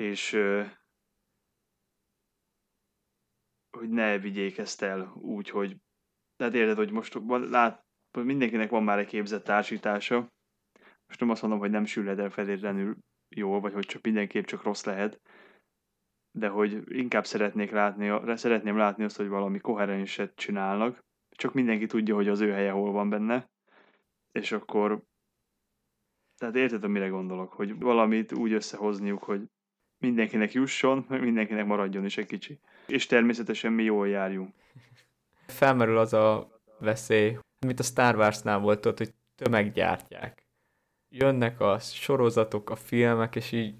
És 0.00 0.30
hogy 3.70 3.88
ne 3.88 4.18
vigyék 4.18 4.58
ezt 4.58 4.82
el 4.82 5.12
úgy, 5.14 5.50
hogy 5.50 5.76
tehát 6.36 6.54
érted, 6.54 6.76
hogy 6.76 6.90
most 6.90 7.18
lát, 7.26 7.84
mindenkinek 8.12 8.70
van 8.70 8.82
már 8.82 8.98
egy 8.98 9.06
képzett 9.06 9.44
társítása, 9.44 10.32
most 11.06 11.20
nem 11.20 11.30
azt 11.30 11.42
mondom, 11.42 11.60
hogy 11.60 11.70
nem 11.70 11.84
sülhet 11.84 12.18
el 12.18 12.30
feltétlenül 12.30 12.96
jól, 13.28 13.60
vagy 13.60 13.72
hogy 13.72 13.86
csak 13.86 14.02
mindenképp 14.02 14.44
csak 14.44 14.62
rossz 14.62 14.84
lehet, 14.84 15.20
de 16.30 16.48
hogy 16.48 16.82
inkább 16.86 17.26
szeretnék 17.26 17.70
látni, 17.70 18.36
szeretném 18.36 18.76
látni 18.76 19.04
azt, 19.04 19.16
hogy 19.16 19.28
valami 19.28 19.58
koherenset 19.58 20.34
csinálnak, 20.34 21.04
csak 21.30 21.54
mindenki 21.54 21.86
tudja, 21.86 22.14
hogy 22.14 22.28
az 22.28 22.40
ő 22.40 22.50
helye 22.52 22.70
hol 22.70 22.92
van 22.92 23.08
benne, 23.08 23.50
és 24.32 24.52
akkor 24.52 25.02
tehát 26.36 26.56
érted, 26.56 26.88
mire 26.88 27.08
gondolok, 27.08 27.52
hogy 27.52 27.78
valamit 27.78 28.32
úgy 28.32 28.52
összehozniuk, 28.52 29.22
hogy 29.22 29.50
mindenkinek 30.00 30.52
jusson, 30.52 31.04
mindenkinek 31.08 31.66
maradjon 31.66 32.04
is 32.04 32.16
egy 32.16 32.26
kicsi. 32.26 32.58
És 32.86 33.06
természetesen 33.06 33.72
mi 33.72 33.82
jól 33.82 34.08
járjunk. 34.08 34.54
Felmerül 35.46 35.98
az 35.98 36.12
a 36.12 36.60
veszély, 36.78 37.38
mint 37.66 37.80
a 37.80 37.82
Star 37.82 38.16
Wars-nál 38.16 38.58
volt 38.58 38.86
ott, 38.86 38.98
hogy 38.98 39.14
tömeggyártják. 39.34 40.42
Jönnek 41.08 41.60
a 41.60 41.78
sorozatok, 41.78 42.70
a 42.70 42.76
filmek, 42.76 43.36
és 43.36 43.52
így 43.52 43.74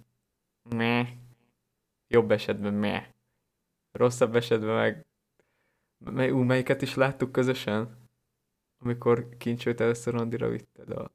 meh, 0.76 1.08
Jobb 2.12 2.30
esetben 2.30 2.74
meh. 2.74 3.06
Rosszabb 3.92 4.36
esetben 4.36 4.74
meg... 4.74 5.06
Mely, 6.04 6.30
ú, 6.30 6.42
melyiket 6.42 6.82
is 6.82 6.94
láttuk 6.94 7.32
közösen? 7.32 8.08
Amikor 8.78 9.28
kincsőt 9.38 9.80
először 9.80 10.14
Andira 10.14 10.48
vitted 10.48 10.90
a... 10.90 11.10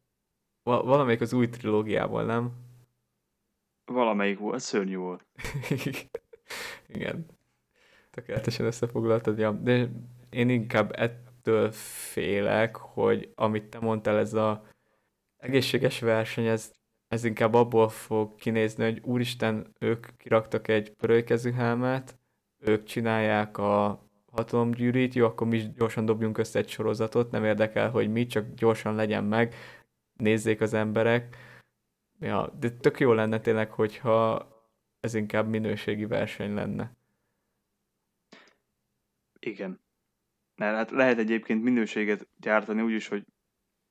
Val- 0.64 0.86
valamelyik 0.86 1.22
az 1.22 1.34
új 1.34 1.50
trilógiából, 1.50 2.24
nem? 2.24 2.54
Valamelyik 3.86 4.40
volt, 4.40 4.60
szörnyű 4.60 4.96
volt. 4.96 5.26
Igen. 6.96 7.26
Tökéletesen 8.12 8.66
összefoglaltad, 8.66 9.38
ja. 9.38 9.52
De 9.52 9.90
én 10.30 10.50
inkább 10.50 10.92
ettől 11.00 11.72
félek, 12.12 12.76
hogy 12.76 13.32
amit 13.36 13.70
te 13.70 13.80
mondtál, 13.80 14.18
ez 14.18 14.34
a 14.34 14.64
egészséges 15.38 16.00
verseny, 16.00 16.46
ez 16.46 16.72
ez 17.08 17.24
inkább 17.24 17.54
abból 17.54 17.90
fog 17.90 18.36
kinézni, 18.36 18.84
hogy 18.84 19.02
úristen, 19.04 19.76
ők 19.80 20.08
kiraktak 20.18 20.68
egy 20.68 20.92
pörölykezű 20.92 21.52
helmet, 21.52 22.18
ők 22.60 22.84
csinálják 22.84 23.58
a 23.58 24.04
hatalomgyűrűt, 24.32 25.14
jó, 25.14 25.26
akkor 25.26 25.48
mi 25.48 25.72
gyorsan 25.78 26.06
dobjunk 26.06 26.38
össze 26.38 26.60
egy 26.60 26.70
sorozatot, 26.70 27.32
nem 27.32 27.44
érdekel, 27.44 27.90
hogy 27.90 28.12
mi, 28.12 28.26
csak 28.26 28.54
gyorsan 28.54 28.96
legyen 28.96 29.24
meg, 29.24 29.56
nézzék 30.14 30.62
az 30.62 30.74
emberek. 30.74 31.38
Ja, 32.20 32.50
de 32.60 32.70
tök 32.70 33.00
jó 33.00 33.14
lenne 33.14 33.40
tényleg, 33.40 33.72
hogyha 33.72 34.48
ez 35.00 35.14
inkább 35.14 35.48
minőségi 35.48 36.06
verseny 36.06 36.54
lenne. 36.54 36.92
Igen. 39.40 39.84
Mert 40.56 40.76
hát 40.76 40.92
lehet 40.92 41.18
egyébként 41.18 41.64
minőséget 41.64 42.28
gyártani 42.40 42.82
úgy 42.82 42.94
is, 42.94 43.08
hogy 43.08 43.26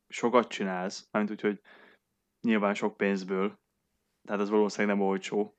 sokat 0.08 0.48
csinálsz, 0.48 1.08
mármint 1.10 1.34
úgy, 1.34 1.50
hogy 1.50 1.60
nyilván 2.40 2.74
sok 2.74 2.96
pénzből, 2.96 3.58
tehát 4.22 4.40
az 4.40 4.50
valószínűleg 4.50 4.96
nem 4.96 5.06
olcsó, 5.06 5.56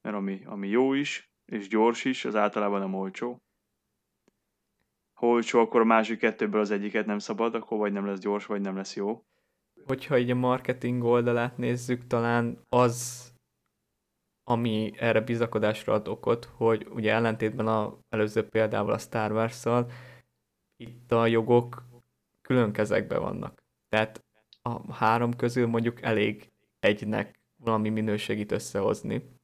mert 0.00 0.16
ami, 0.16 0.44
ami 0.44 0.68
jó 0.68 0.92
is, 0.92 1.30
és 1.44 1.68
gyors 1.68 2.04
is, 2.04 2.24
az 2.24 2.34
általában 2.34 2.80
nem 2.80 2.94
olcsó. 2.94 3.42
Ha 5.12 5.26
olcsó, 5.26 5.60
akkor 5.60 5.80
a 5.80 5.84
másik 5.84 6.18
kettőből 6.18 6.60
az 6.60 6.70
egyiket 6.70 7.06
nem 7.06 7.18
szabad, 7.18 7.54
akkor 7.54 7.78
vagy 7.78 7.92
nem 7.92 8.06
lesz 8.06 8.20
gyors, 8.20 8.46
vagy 8.46 8.60
nem 8.60 8.76
lesz 8.76 8.96
jó. 8.96 9.24
Hogyha 9.90 10.18
így 10.18 10.30
a 10.30 10.34
marketing 10.34 11.04
oldalát 11.04 11.56
nézzük, 11.56 12.06
talán 12.06 12.58
az, 12.68 13.28
ami 14.42 14.92
erre 14.96 15.20
bizakodásra 15.20 15.92
ad 15.92 16.08
okot, 16.08 16.44
hogy 16.44 16.86
ugye 16.90 17.12
ellentétben 17.12 17.66
az 17.66 17.92
előző 18.08 18.48
példával 18.48 18.92
a 18.92 18.98
Star 18.98 19.32
wars 19.32 19.64
itt 20.76 21.12
a 21.12 21.26
jogok 21.26 21.82
külön 22.40 22.72
kezekben 22.72 23.20
vannak. 23.20 23.62
Tehát 23.88 24.24
a 24.62 24.92
három 24.92 25.36
közül 25.36 25.66
mondjuk 25.66 26.02
elég 26.02 26.52
egynek 26.78 27.40
valami 27.56 27.88
minőségit 27.88 28.52
összehozni. 28.52 29.38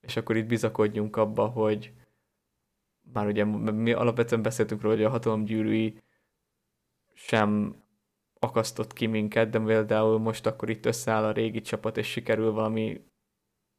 És 0.00 0.16
akkor 0.16 0.36
itt 0.36 0.46
bizakodjunk 0.46 1.16
abba, 1.16 1.46
hogy 1.46 1.92
már 3.12 3.26
ugye 3.26 3.44
mi 3.44 3.92
alapvetően 3.92 4.42
beszéltünk 4.42 4.80
róla, 4.80 4.94
hogy 4.94 5.04
a 5.04 5.10
hatalomgyűrűi 5.10 6.02
sem 7.14 7.82
akasztott 8.38 8.92
ki 8.92 9.06
minket, 9.06 9.50
de 9.50 9.60
például 9.60 10.18
most 10.18 10.46
akkor 10.46 10.70
itt 10.70 10.86
összeáll 10.86 11.24
a 11.24 11.32
régi 11.32 11.60
csapat, 11.60 11.96
és 11.96 12.06
sikerül 12.06 12.52
valami 12.52 13.00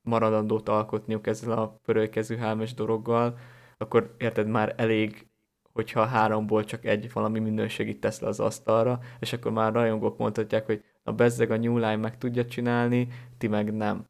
maradandót 0.02 0.70
alkotniuk 0.70 1.28
ezzel 1.28 1.58
a 1.58 1.68
pörőkezű 1.68 2.36
hálmes 2.36 2.74
dologgal, 2.74 3.38
akkor 3.78 4.16
érted 4.18 4.48
már 4.48 4.74
elég, 4.78 5.28
hogyha 5.74 6.06
háromból 6.06 6.64
csak 6.64 6.86
egy 6.86 7.14
valami 7.14 7.40
minőségit 7.40 8.00
tesz 8.00 8.20
le 8.20 8.28
az 8.28 8.40
asztalra, 8.40 9.00
és 9.20 9.34
akkor 9.34 9.52
már 9.52 9.74
rajongók 9.74 10.18
mondhatják, 10.18 10.66
hogy 10.66 10.84
a 11.04 11.12
bezzeg 11.14 11.52
a 11.52 11.58
New 11.58 11.76
Line 11.76 11.96
meg 11.96 12.18
tudja 12.18 12.46
csinálni, 12.46 13.08
ti 13.38 13.48
meg 13.48 13.74
nem. 13.74 14.08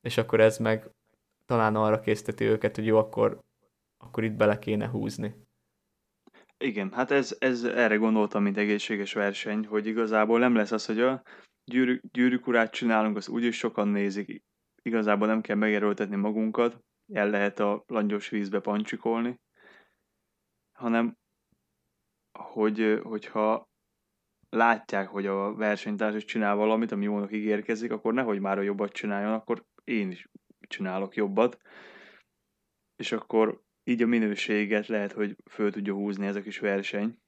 És 0.00 0.18
akkor 0.18 0.40
ez 0.40 0.58
meg 0.58 0.90
talán 1.46 1.76
arra 1.76 2.00
készteti 2.00 2.44
őket, 2.44 2.76
hogy 2.76 2.86
jó, 2.86 2.98
akkor, 2.98 3.38
akkor 3.96 4.24
itt 4.24 4.32
bele 4.32 4.58
kéne 4.58 4.88
húzni. 4.88 5.34
Igen, 6.58 6.92
hát 6.92 7.10
ez, 7.10 7.36
ez 7.38 7.64
erre 7.64 7.96
gondoltam, 7.96 8.42
mint 8.42 8.56
egészséges 8.56 9.12
verseny, 9.12 9.66
hogy 9.66 9.86
igazából 9.86 10.38
nem 10.38 10.54
lesz 10.54 10.72
az, 10.72 10.86
hogy 10.86 11.00
a 11.00 11.22
gyűrű, 11.64 12.00
gyűrűk 12.12 12.46
urát 12.46 12.72
csinálunk, 12.72 13.16
az 13.16 13.28
úgyis 13.28 13.56
sokan 13.56 13.88
nézik, 13.88 14.42
igazából 14.82 15.26
nem 15.26 15.40
kell 15.40 15.56
megerőltetni 15.56 16.16
magunkat, 16.16 16.84
el 17.12 17.30
lehet 17.30 17.58
a 17.58 17.84
langyos 17.86 18.28
vízbe 18.28 18.60
pancsikolni, 18.60 19.40
hanem 20.72 21.16
hogy, 22.38 23.00
hogyha 23.02 23.68
látják, 24.50 25.08
hogy 25.08 25.26
a 25.26 25.54
versenytárs 25.54 26.24
csinál 26.24 26.56
valamit, 26.56 26.92
ami 26.92 27.04
jónak 27.04 27.32
ígérkezik, 27.32 27.92
akkor 27.92 28.14
nehogy 28.14 28.40
már 28.40 28.58
a 28.58 28.62
jobbat 28.62 28.92
csináljon, 28.92 29.32
akkor 29.32 29.64
én 29.84 30.10
is 30.10 30.28
csinálok 30.60 31.14
jobbat, 31.14 31.58
és 32.96 33.12
akkor 33.12 33.62
így 33.88 34.02
a 34.02 34.06
minőséget 34.06 34.86
lehet, 34.86 35.12
hogy 35.12 35.36
föl 35.50 35.72
tudja 35.72 35.94
húzni 35.94 36.26
ez 36.26 36.36
a 36.36 36.42
kis 36.42 36.58
verseny. 36.58 37.18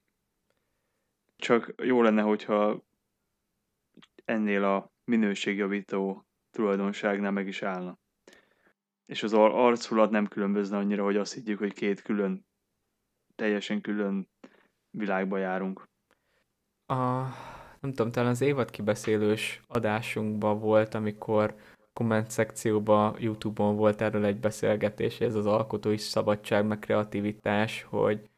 Csak 1.36 1.74
jó 1.82 2.02
lenne, 2.02 2.22
hogyha 2.22 2.84
ennél 4.24 4.64
a 4.64 4.92
minőségjavító 5.04 6.26
tulajdonságnál 6.50 7.30
meg 7.30 7.46
is 7.46 7.62
állna. 7.62 7.98
És 9.06 9.22
az 9.22 9.32
ar- 9.32 9.54
arculat 9.54 10.10
nem 10.10 10.26
különbözne 10.26 10.76
annyira, 10.76 11.04
hogy 11.04 11.16
azt 11.16 11.34
higgyük, 11.34 11.58
hogy 11.58 11.72
két 11.72 12.02
külön, 12.02 12.46
teljesen 13.34 13.80
külön 13.80 14.28
világba 14.90 15.38
járunk. 15.38 15.88
A, 16.86 17.22
nem 17.80 17.92
tudom, 17.92 18.10
talán 18.10 18.30
az 18.30 18.40
évad 18.40 18.70
kibeszélős 18.70 19.60
adásunkban 19.66 20.58
volt, 20.58 20.94
amikor 20.94 21.54
komment 21.92 22.30
szekcióban, 22.30 23.16
Youtube-on 23.18 23.76
volt 23.76 24.00
erről 24.00 24.24
egy 24.24 24.40
beszélgetés, 24.40 25.20
ez 25.20 25.34
az 25.34 25.46
alkotói 25.46 25.96
szabadság, 25.96 26.66
meg 26.66 26.78
kreativitás, 26.78 27.82
hogy 27.82 28.30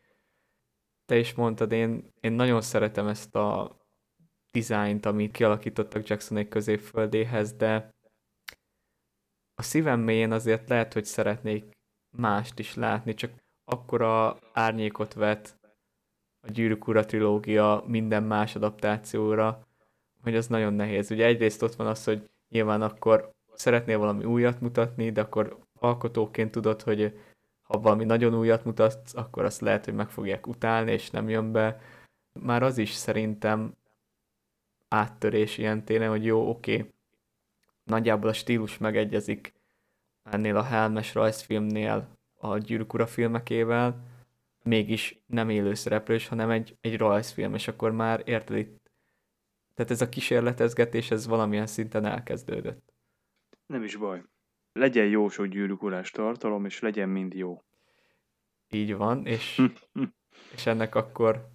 te 1.05 1.19
is 1.19 1.35
mondtad, 1.35 1.73
én, 1.73 2.13
én 2.21 2.33
nagyon 2.33 2.61
szeretem 2.61 3.07
ezt 3.07 3.35
a 3.35 3.77
dizájnt, 4.51 5.07
amit 5.07 5.33
kialakítottak 5.33 6.09
Jacksonék 6.09 6.49
középföldéhez, 6.49 7.53
de 7.53 7.95
a 9.55 9.63
szívem 9.63 10.01
mélyén 10.01 10.33
azért 10.33 10.69
lehet, 10.69 10.93
hogy 10.93 11.05
szeretnék 11.05 11.65
mást 12.17 12.59
is 12.59 12.75
látni, 12.75 13.15
csak 13.15 13.31
akkora 13.65 14.39
árnyékot 14.53 15.15
vet 15.15 15.61
a 16.41 16.51
Gyűrűk 16.51 16.87
Ura 16.87 17.05
trilógia 17.05 17.85
minden 17.87 18.23
más 18.23 18.57
adaptációra, 18.57 19.67
hogy 20.23 20.37
az 20.37 20.47
nagyon 20.47 20.75
nehéz. 20.75 21.11
Ugye 21.11 21.27
egyrészt 21.27 21.63
ott 21.63 21.75
van 21.75 21.87
az, 21.87 22.05
hogy 22.05 22.31
nyilván 22.49 22.83
akkor 22.83 23.31
szeretnél 23.55 23.99
valami 23.99 24.25
újat 24.25 24.61
mutatni, 24.61 25.11
de 25.13 25.21
akkor 25.21 25.59
alkotóként 25.79 26.51
tudod, 26.51 26.83
hogy 26.83 27.19
ha 27.63 27.81
valami 27.81 28.05
nagyon 28.05 28.35
újat 28.35 28.65
mutatsz, 28.65 29.15
akkor 29.15 29.45
azt 29.45 29.61
lehet, 29.61 29.85
hogy 29.85 29.95
meg 29.95 30.11
fogják 30.11 30.47
utálni, 30.47 30.93
és 30.93 31.11
nem 31.11 31.29
jön 31.29 31.53
be. 31.53 31.81
Már 32.33 32.63
az 32.63 32.79
is 32.79 32.93
szerintem 32.93 33.75
áttörés 34.89 35.59
ilyen 35.59 35.85
téren, 35.85 36.09
hogy 36.09 36.25
jó, 36.25 36.49
oké, 36.49 36.77
okay, 36.77 36.93
nagyjából 37.85 38.29
a 38.29 38.33
stílus 38.33 38.79
megegyezik 38.79 39.55
ennél 40.23 40.57
a 40.57 40.63
Helmes 40.63 41.15
rajzfilmnél 41.15 42.09
a 42.35 42.59
Gyűrűk 42.59 43.07
filmekével, 43.07 44.11
mégis 44.63 45.23
nem 45.27 45.49
élő 45.49 45.75
szereplős, 45.75 46.29
hanem 46.29 46.51
egy, 46.51 46.77
egy 46.81 46.97
rajzfilm, 46.97 47.55
és 47.55 47.69
akkor 47.69 47.93
már 47.93 48.23
érted 48.25 48.57
itt, 48.57 48.91
tehát 49.75 49.91
ez 49.91 50.01
a 50.01 50.09
kísérletezgetés, 50.09 51.11
ez 51.11 51.27
valamilyen 51.27 51.67
szinten 51.67 52.05
elkezdődött. 52.05 52.92
Nem 53.67 53.83
is 53.83 53.97
baj. 53.97 54.23
Legyen 54.73 55.07
jó 55.07 55.29
sok 55.29 55.47
gyűrűk 55.47 56.11
tartalom, 56.11 56.65
és 56.65 56.81
legyen 56.81 57.09
mind 57.09 57.35
jó. 57.35 57.63
Így 58.69 58.95
van, 58.95 59.27
és, 59.27 59.63
és 60.55 60.67
ennek 60.67 60.95
akkor 60.95 61.49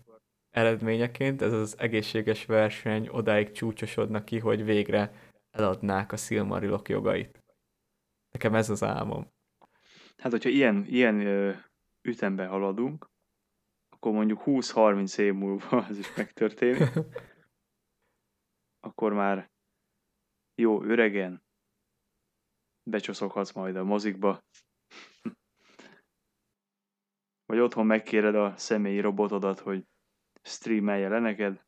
eredményeként 0.50 1.42
ez 1.42 1.54
az 1.54 1.80
egészséges 1.80 2.46
verseny 2.46 3.08
odáig 3.08 3.52
csúcsosodna 3.52 4.24
ki, 4.24 4.40
hogy 4.40 4.64
végre 4.64 5.12
eladnák 5.52 6.12
a 6.12 6.18
Silmarilok 6.18 6.90
jogait. 6.90 7.44
Nekem 8.32 8.56
ez 8.56 8.70
az 8.70 8.84
álmom. 8.84 9.32
Hát, 10.18 10.32
hogyha 10.32 10.50
ilyen, 10.50 10.86
ilyen 10.86 11.20
ö, 11.20 11.54
ütemben 12.02 12.48
haladunk, 12.48 13.10
akkor 13.90 14.12
mondjuk 14.12 14.42
20-30 14.46 15.18
év 15.18 15.34
múlva 15.34 15.86
ez 15.90 15.98
is 15.98 16.16
megtörténik, 16.16 16.92
akkor 18.88 19.14
már 19.14 19.52
jó 20.56 20.84
öregen 20.84 21.47
becsoszoghatsz 22.90 23.52
majd 23.52 23.76
a 23.76 23.84
mozikba, 23.84 24.44
vagy 27.46 27.60
otthon 27.60 27.86
megkéred 27.86 28.36
a 28.36 28.58
személyi 28.58 29.00
robotodat, 29.00 29.60
hogy 29.60 29.84
streamelje 30.42 31.10
le 31.10 31.20
neked. 31.20 31.66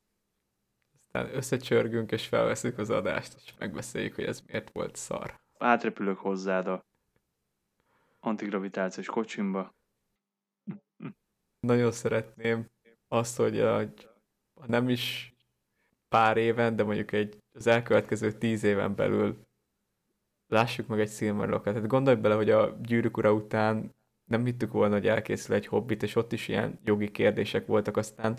Aztán 1.06 1.34
összecsörgünk 1.34 2.12
és 2.12 2.26
felveszünk 2.26 2.78
az 2.78 2.90
adást, 2.90 3.34
és 3.34 3.54
megbeszéljük, 3.58 4.14
hogy 4.14 4.24
ez 4.24 4.40
miért 4.40 4.70
volt 4.70 4.96
szar. 4.96 5.40
Átrepülök 5.58 6.18
hozzád 6.18 6.66
a 6.66 6.84
antigravitációs 8.20 9.06
kocsimba. 9.06 9.74
Nagyon 11.60 11.92
szeretném 11.92 12.70
azt, 13.08 13.36
hogy 13.36 13.60
a, 13.60 13.92
nem 14.66 14.88
is 14.88 15.34
pár 16.08 16.36
éven, 16.36 16.76
de 16.76 16.84
mondjuk 16.84 17.12
egy, 17.12 17.38
az 17.52 17.66
elkövetkező 17.66 18.32
tíz 18.32 18.62
éven 18.62 18.94
belül 18.94 19.48
lássuk 20.50 20.86
meg 20.86 21.00
egy 21.00 21.08
szilmarilokat. 21.08 21.74
Tehát 21.74 21.88
gondolj 21.88 22.16
bele, 22.16 22.34
hogy 22.34 22.50
a 22.50 22.78
gyűrűk 22.82 23.16
ura 23.16 23.32
után 23.32 23.94
nem 24.24 24.44
hittük 24.44 24.72
volna, 24.72 24.94
hogy 24.94 25.06
elkészül 25.06 25.54
egy 25.54 25.66
hobbit, 25.66 26.02
és 26.02 26.16
ott 26.16 26.32
is 26.32 26.48
ilyen 26.48 26.80
jogi 26.84 27.10
kérdések 27.10 27.66
voltak, 27.66 27.96
aztán 27.96 28.38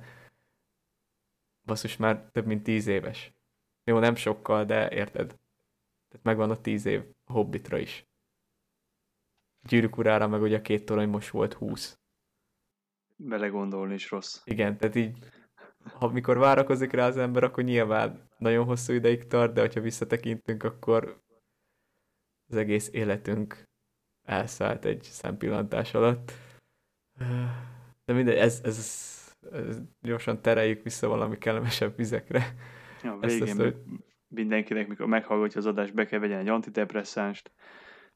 basszus 1.65 1.97
már 1.97 2.30
több 2.32 2.45
mint 2.45 2.63
tíz 2.63 2.88
éves. 2.88 3.34
Jó, 3.84 4.00
nem 4.00 4.15
sokkal, 4.15 4.65
de 4.65 4.89
érted. 4.89 5.28
Tehát 6.08 6.26
megvan 6.26 6.50
a 6.50 6.62
tíz 6.62 6.86
év 6.86 7.04
a 7.24 7.32
Hobbitra 7.32 7.78
is. 7.78 8.06
Gyűrűk 9.63 9.97
urára 9.97 10.28
meg 10.28 10.41
ugye 10.41 10.58
a 10.58 10.62
két 10.62 10.86
torony 10.86 11.10
most 11.10 11.30
volt 11.30 11.54
húsz. 11.54 12.00
Belegondolni 13.15 13.93
is 13.93 14.10
rossz. 14.10 14.41
Igen, 14.43 14.78
tehát 14.78 14.95
így, 14.95 15.17
ha 15.84 16.08
mikor 16.08 16.38
várakozik 16.38 16.91
rá 16.91 17.08
az 17.08 17.17
ember, 17.17 17.43
akkor 17.43 17.63
nyilván 17.63 18.30
nagyon 18.38 18.65
hosszú 18.65 18.93
ideig 18.93 19.28
tart, 19.28 19.54
de 19.54 19.69
ha 19.74 19.82
visszatekintünk, 19.82 20.63
akkor 20.63 21.21
az 22.51 22.57
egész 22.57 22.89
életünk 22.91 23.63
elszállt 24.27 24.85
egy 24.85 25.01
szempillantás 25.03 25.93
alatt. 25.93 26.31
De 28.05 28.13
mindegy, 28.13 28.37
ez, 28.37 28.61
ez 28.63 29.09
gyorsan 30.01 30.41
tereljük 30.41 30.83
vissza 30.83 31.07
valami 31.07 31.37
kellemesebb 31.37 31.95
vizekre. 31.95 32.55
Ja, 33.03 33.17
végén 33.19 33.47
ezt, 33.47 33.59
ezt, 33.59 33.75
mindenkinek, 34.27 34.87
mikor 34.87 35.05
meghallgatja 35.05 35.59
az 35.59 35.65
adást, 35.65 35.93
be 35.93 36.05
kell 36.05 36.19
vegyen 36.19 36.39
egy 36.39 36.47
antidepresszánst. 36.47 37.51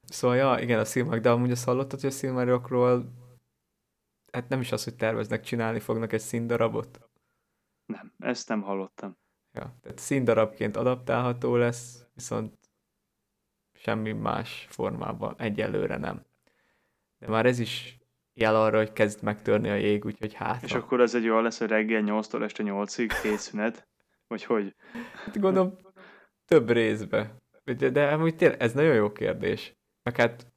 Szóval, 0.02 0.36
ja, 0.36 0.58
igen, 0.60 0.78
a 0.78 0.84
Silmarok, 0.84 1.22
de 1.22 1.30
amúgy 1.30 1.50
azt 1.50 1.64
hallottad, 1.64 2.00
hogy 2.00 2.10
a 2.10 2.12
Silmarokról 2.12 3.12
hát 4.32 4.48
nem 4.48 4.60
is 4.60 4.72
az, 4.72 4.84
hogy 4.84 4.96
terveznek, 4.96 5.40
csinálni 5.40 5.80
fognak 5.80 6.12
egy 6.12 6.20
színdarabot? 6.20 7.00
Nem, 7.86 8.12
ezt 8.18 8.48
nem 8.48 8.62
hallottam. 8.62 9.16
Ja, 9.52 9.76
tehát 9.80 9.98
színdarabként 9.98 10.76
adaptálható 10.76 11.56
lesz, 11.56 12.06
viszont 12.14 12.65
semmi 13.78 14.12
más 14.12 14.66
formában 14.68 15.34
egyelőre 15.38 15.96
nem. 15.96 16.24
De 17.18 17.28
már 17.28 17.46
ez 17.46 17.58
is 17.58 17.98
jel 18.34 18.56
arra, 18.56 18.76
hogy 18.76 18.92
kezd 18.92 19.22
megtörni 19.22 19.68
a 19.68 19.74
jég, 19.74 20.04
úgyhogy 20.04 20.34
hát. 20.34 20.62
És 20.62 20.72
akkor 20.72 21.00
ez 21.00 21.14
egy 21.14 21.28
olyan 21.28 21.42
lesz, 21.42 21.58
hogy 21.58 21.68
reggel 21.68 22.02
8-tól 22.06 22.42
este 22.42 22.62
8-ig 22.66 23.18
készünet? 23.22 23.88
Vagy 24.26 24.44
hogy? 24.44 24.74
Hát 25.24 25.40
gondolom 25.40 25.76
több 26.44 26.70
részbe. 26.70 27.34
De, 27.64 27.90
de 27.90 28.06
amúgy 28.06 28.36
tényleg, 28.36 28.60
ez 28.60 28.72
nagyon 28.72 28.94
jó 28.94 29.12
kérdés. 29.12 29.76
Meg 30.02 30.16
hát 30.16 30.52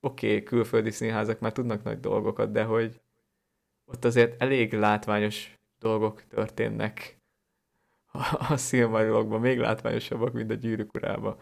oké, 0.00 0.26
okay, 0.26 0.42
külföldi 0.42 0.90
színházak 0.90 1.40
már 1.40 1.52
tudnak 1.52 1.82
nagy 1.82 2.00
dolgokat, 2.00 2.52
de 2.52 2.64
hogy 2.64 3.00
ott 3.84 4.04
azért 4.04 4.42
elég 4.42 4.72
látványos 4.72 5.58
dolgok 5.78 6.24
történnek 6.24 7.18
a, 8.12 8.46
a 8.48 8.56
szilmarilokban, 8.56 9.40
még 9.40 9.58
látványosabbak, 9.58 10.32
mint 10.32 10.50
a 10.50 10.54
gyűrűk 10.54 10.94
urában. 10.94 11.36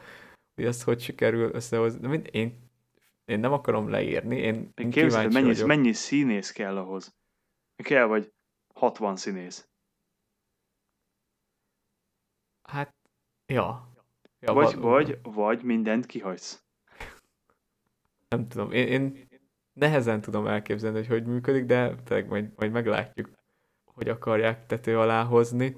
Hogy 0.54 0.64
azt 0.64 0.82
hogy 0.82 1.00
sikerül 1.00 1.54
összehozni. 1.54 2.22
Én, 2.30 2.70
én 3.24 3.40
nem 3.40 3.52
akarom 3.52 3.88
leírni, 3.88 4.36
én, 4.36 4.72
én 4.74 4.90
Képzeld, 4.90 5.32
mennyi, 5.32 5.46
vagyok. 5.46 5.66
mennyi 5.66 5.92
színész 5.92 6.52
kell 6.52 6.76
ahhoz? 6.76 7.14
Kell, 7.76 8.04
vagy 8.04 8.32
60 8.74 9.16
színész. 9.16 9.68
Hát, 12.62 12.94
ja. 13.46 13.88
ja 14.40 14.52
vagy, 14.52 14.76
vagy, 14.76 15.18
vagy 15.22 15.62
mindent 15.62 16.06
kihagysz. 16.06 16.64
Nem 18.28 18.48
tudom, 18.48 18.72
én, 18.72 18.86
én 18.86 19.28
nehezen 19.72 20.20
tudom 20.20 20.46
elképzelni, 20.46 20.96
hogy 20.96 21.06
hogy 21.06 21.26
működik, 21.26 21.64
de 21.64 21.94
tényleg 21.94 22.28
majd, 22.28 22.52
majd 22.56 22.72
meglátjuk, 22.72 23.30
hogy 23.84 24.08
akarják 24.08 24.66
tető 24.66 24.98
alá 24.98 25.24
hozni. 25.24 25.76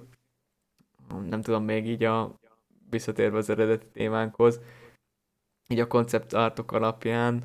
Nem 1.09 1.43
tudom, 1.43 1.65
még 1.65 1.87
így 1.87 2.05
a 2.05 2.39
visszatérve 2.95 3.37
az 3.37 3.51
eredeti 3.51 3.87
témánkhoz, 3.93 4.61
így 5.69 5.81
a 5.81 5.87
konceptártok 5.87 6.73
alapján 6.73 7.43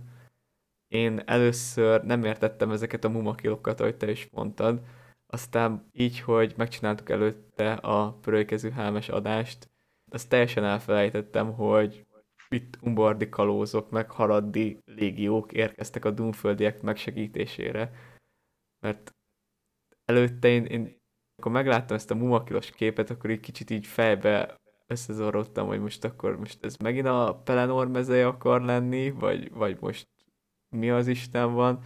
én 0.88 1.22
először 1.26 2.04
nem 2.04 2.24
értettem 2.24 2.72
ezeket 2.72 3.04
a 3.04 3.10
mumakilokat, 3.10 3.80
ahogy 3.80 3.98
te 3.98 4.12
is 4.12 4.30
mondtad, 4.32 4.82
aztán 5.28 5.90
így, 5.92 6.20
hogy 6.20 6.54
megcsináltuk 6.58 7.10
előtte 7.10 7.74
a 7.74 8.14
pörőkező 8.14 8.70
hámes 8.70 9.10
adást, 9.10 9.70
azt 10.12 10.30
teljesen 10.30 10.64
elfelejtettem, 10.64 11.54
hogy 11.54 12.06
itt 12.50 12.78
umbordi 12.82 13.30
kalózok, 13.30 13.90
meg 13.90 14.12
haraddi 14.12 14.80
légiók 14.86 15.52
érkeztek 15.52 16.06
a 16.06 16.12
Dunföldiek 16.12 16.82
megsegítésére. 16.82 17.92
Mert 18.80 19.16
előtte 20.06 20.48
én, 20.48 20.66
én 20.66 20.98
akkor 21.36 21.52
megláttam 21.52 21.96
ezt 21.96 22.12
a 22.12 22.16
mumakilos 22.16 22.72
képet, 22.72 23.10
akkor 23.10 23.30
egy 23.30 23.40
kicsit 23.40 23.70
így 23.70 23.86
fejbe 23.86 24.60
összezorodtam, 24.90 25.68
hogy 25.68 25.80
most 25.80 26.04
akkor 26.04 26.38
most 26.38 26.66
ez 26.66 26.76
megint 26.76 27.08
a 27.08 27.42
Pelenor 27.44 27.88
mezeje 27.88 28.28
akar 28.28 28.62
lenni, 28.62 29.12
vagy, 29.12 29.52
vagy 29.52 29.78
most 29.80 30.08
mi 30.70 30.90
az 30.90 31.08
Isten 31.08 31.54
van, 31.54 31.84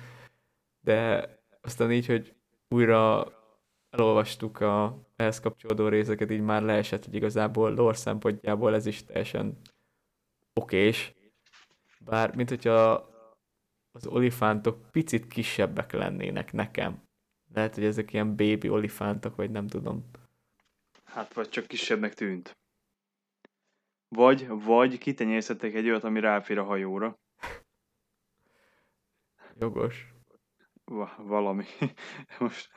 de 0.79 1.27
aztán 1.61 1.91
így, 1.91 2.05
hogy 2.05 2.35
újra 2.69 3.31
elolvastuk 3.89 4.59
a 4.59 5.07
ehhez 5.15 5.39
kapcsolódó 5.39 5.87
részeket, 5.87 6.31
így 6.31 6.41
már 6.41 6.61
leesett, 6.61 7.05
hogy 7.05 7.15
igazából 7.15 7.73
lore 7.73 7.95
szempontjából 7.95 8.75
ez 8.75 8.85
is 8.85 9.03
teljesen 9.03 9.57
okés, 10.53 11.13
bár 11.99 12.35
mint 12.35 12.49
hogyha 12.49 13.11
az 13.91 14.07
olifántok 14.07 14.91
picit 14.91 15.27
kisebbek 15.27 15.91
lennének 15.91 16.53
nekem. 16.53 17.01
Lehet, 17.53 17.75
hogy 17.75 17.83
ezek 17.83 18.13
ilyen 18.13 18.35
baby 18.35 18.69
olifántok, 18.69 19.35
vagy 19.35 19.51
nem 19.51 19.67
tudom. 19.67 20.09
Hát, 21.03 21.33
vagy 21.33 21.49
csak 21.49 21.67
kisebbnek 21.67 22.13
tűnt. 22.13 22.57
Vagy, 24.13 24.47
vagy 24.47 24.97
kitenyészettek 24.97 25.73
egy 25.73 25.87
olyat, 25.87 26.03
ami 26.03 26.19
ráfér 26.19 26.57
a 26.57 26.63
hajóra. 26.63 27.19
Jogos. 29.59 30.07
Va- 30.83 31.15
valami. 31.17 31.65
Most 32.39 32.71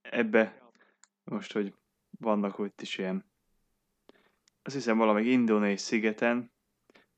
ebbe, 0.00 0.70
most, 1.24 1.52
hogy 1.52 1.74
vannak 2.18 2.58
ott 2.58 2.80
is 2.80 2.98
ilyen 2.98 3.32
azt 4.62 4.74
hiszem 4.74 4.98
valamelyik 4.98 5.32
indonéz 5.32 5.80
szigeten, 5.80 6.52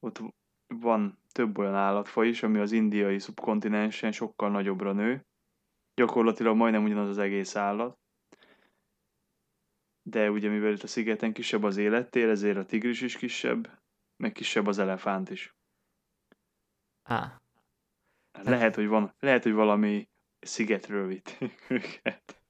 ott 0.00 0.20
van 0.66 1.18
több 1.33 1.59
olyan 1.59 1.74
állatfaj 1.74 2.28
is, 2.28 2.42
ami 2.42 2.59
az 2.59 2.72
indiai 2.72 3.18
szubkontinensen 3.18 4.12
sokkal 4.12 4.50
nagyobbra 4.50 4.92
nő. 4.92 5.26
Gyakorlatilag 5.94 6.57
majdnem 6.57 6.85
ugyanaz 6.85 7.09
az 7.09 7.18
egész 7.18 7.57
állat. 7.57 7.98
De 10.07 10.31
ugye 10.31 10.49
mivel 10.49 10.73
itt 10.73 10.83
a 10.83 10.87
szigeten 10.87 11.33
kisebb 11.33 11.62
az 11.62 11.77
élettér, 11.77 12.29
ezért 12.29 12.57
a 12.57 12.64
tigris 12.64 13.01
is 13.01 13.17
kisebb, 13.17 13.83
meg 14.17 14.33
kisebb 14.33 14.67
az 14.67 14.79
elefánt 14.79 15.31
is. 15.31 15.57
Á. 17.03 17.40
Lehet, 18.43 18.75
hogy 18.75 18.87
van, 18.87 19.14
lehet, 19.19 19.43
hogy 19.43 19.53
valami 19.53 20.09
szigetről 20.40 21.07
vitt 21.07 21.38
őket. 21.69 22.43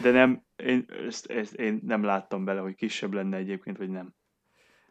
De 0.00 0.10
nem, 0.10 0.44
én, 0.56 0.84
ezt, 0.88 1.26
ezt, 1.26 1.54
én 1.54 1.80
nem 1.82 2.02
láttam 2.02 2.44
bele, 2.44 2.60
hogy 2.60 2.74
kisebb 2.74 3.12
lenne 3.12 3.36
egyébként, 3.36 3.76
vagy 3.76 3.90
nem. 3.90 4.14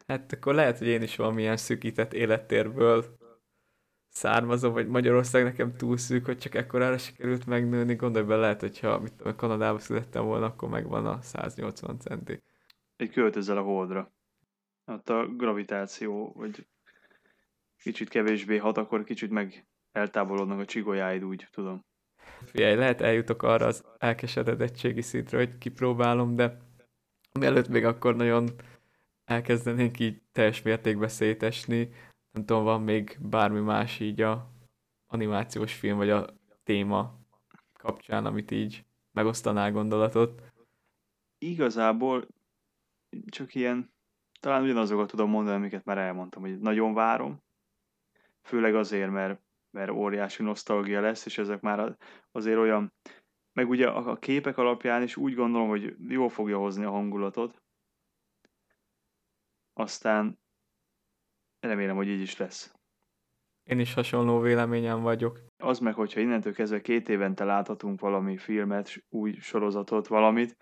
Hát 0.06 0.32
akkor 0.32 0.54
lehet, 0.54 0.78
hogy 0.78 0.86
én 0.86 1.02
is 1.02 1.16
valamilyen 1.16 1.56
szűkített 1.56 2.12
élettérből 2.12 3.16
származom, 4.16 4.72
vagy 4.72 4.86
Magyarország 4.86 5.44
nekem 5.44 5.76
túl 5.76 5.96
szűk, 5.96 6.24
hogy 6.24 6.38
csak 6.38 6.54
ekkorára 6.54 6.98
sikerült 6.98 7.46
megnőni. 7.46 7.94
Gondolj 7.94 8.26
be, 8.26 8.36
lehet, 8.36 8.60
hogyha 8.60 8.98
mit 8.98 9.12
tudom, 9.12 9.36
Kanadába 9.36 9.78
születtem 9.78 10.24
volna, 10.24 10.46
akkor 10.46 10.68
megvan 10.68 11.06
a 11.06 11.22
180 11.22 11.98
centi. 11.98 12.42
Egy 12.96 13.10
költözzel 13.10 13.56
a 13.56 13.62
holdra. 13.62 14.12
Hát 14.86 15.08
a 15.08 15.26
gravitáció, 15.26 16.32
vagy 16.36 16.66
kicsit 17.82 18.08
kevésbé 18.08 18.56
hat, 18.56 18.76
akkor 18.76 19.04
kicsit 19.04 19.30
meg 19.30 19.66
eltávolodnak 19.92 20.58
a 20.58 20.64
csigolyáid, 20.64 21.24
úgy 21.24 21.48
tudom. 21.50 21.84
Figyelj, 22.44 22.74
lehet 22.74 23.00
eljutok 23.00 23.42
arra 23.42 23.66
az 23.66 23.84
elkeseredettségi 23.98 25.02
szintre, 25.02 25.38
hogy 25.38 25.58
kipróbálom, 25.58 26.36
de 26.36 26.56
mielőtt 27.40 27.68
még 27.68 27.84
akkor 27.84 28.16
nagyon 28.16 28.48
elkezdenénk 29.24 29.98
így 29.98 30.22
teljes 30.32 30.62
mértékben 30.62 31.08
szétesni, 31.08 31.90
nem 32.36 32.44
tudom, 32.44 32.64
van 32.64 32.82
még 32.82 33.18
bármi 33.20 33.60
más 33.60 34.00
így 34.00 34.20
a 34.20 34.50
animációs 35.06 35.74
film, 35.74 35.96
vagy 35.96 36.10
a 36.10 36.26
téma 36.64 37.18
kapcsán, 37.72 38.26
amit 38.26 38.50
így 38.50 38.84
megosztanál 39.12 39.72
gondolatot? 39.72 40.42
Igazából 41.38 42.26
csak 43.26 43.54
ilyen, 43.54 43.92
talán 44.40 44.62
ugyanazokat 44.62 45.08
tudom 45.08 45.30
mondani, 45.30 45.56
amiket 45.56 45.84
már 45.84 45.98
elmondtam, 45.98 46.42
hogy 46.42 46.58
nagyon 46.58 46.94
várom, 46.94 47.42
főleg 48.42 48.74
azért, 48.74 49.10
mert 49.10 49.40
mert 49.70 49.90
óriási 49.90 50.42
nosztalgia 50.42 51.00
lesz, 51.00 51.26
és 51.26 51.38
ezek 51.38 51.60
már 51.60 51.96
azért 52.32 52.58
olyan, 52.58 52.92
meg 53.52 53.68
ugye 53.68 53.88
a 53.88 54.16
képek 54.16 54.58
alapján 54.58 55.02
is 55.02 55.16
úgy 55.16 55.34
gondolom, 55.34 55.68
hogy 55.68 55.96
jól 56.08 56.28
fogja 56.28 56.58
hozni 56.58 56.84
a 56.84 56.90
hangulatot. 56.90 57.62
Aztán 59.72 60.38
remélem, 61.60 61.96
hogy 61.96 62.08
így 62.08 62.20
is 62.20 62.36
lesz. 62.36 62.74
Én 63.62 63.78
is 63.78 63.94
hasonló 63.94 64.40
véleményem 64.40 65.00
vagyok. 65.00 65.40
Az 65.56 65.78
meg, 65.78 65.94
hogyha 65.94 66.20
innentől 66.20 66.52
kezdve 66.52 66.80
két 66.80 67.08
évente 67.08 67.44
láthatunk 67.44 68.00
valami 68.00 68.36
filmet, 68.36 69.04
új 69.08 69.32
sorozatot, 69.32 70.06
valamit, 70.06 70.56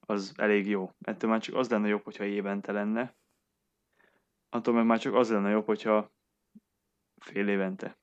az 0.00 0.32
elég 0.36 0.66
jó. 0.66 0.90
Ettől 1.00 1.30
már 1.30 1.40
csak 1.40 1.54
az 1.54 1.70
lenne 1.70 1.88
jobb, 1.88 2.04
hogyha 2.04 2.24
évente 2.24 2.72
lenne. 2.72 3.16
Attól 4.48 4.74
meg 4.74 4.86
már 4.86 4.98
csak 4.98 5.14
az 5.14 5.30
lenne 5.30 5.50
jobb, 5.50 5.66
hogyha 5.66 6.12
fél 7.20 7.48
évente. 7.48 7.98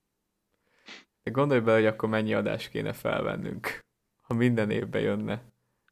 Gondolj 1.23 1.59
bele, 1.59 1.77
hogy 1.77 1.85
akkor 1.85 2.09
mennyi 2.09 2.33
adást 2.33 2.69
kéne 2.69 2.93
felvennünk, 2.93 3.85
ha 4.21 4.33
minden 4.33 4.69
évben 4.69 5.01
jönne 5.01 5.43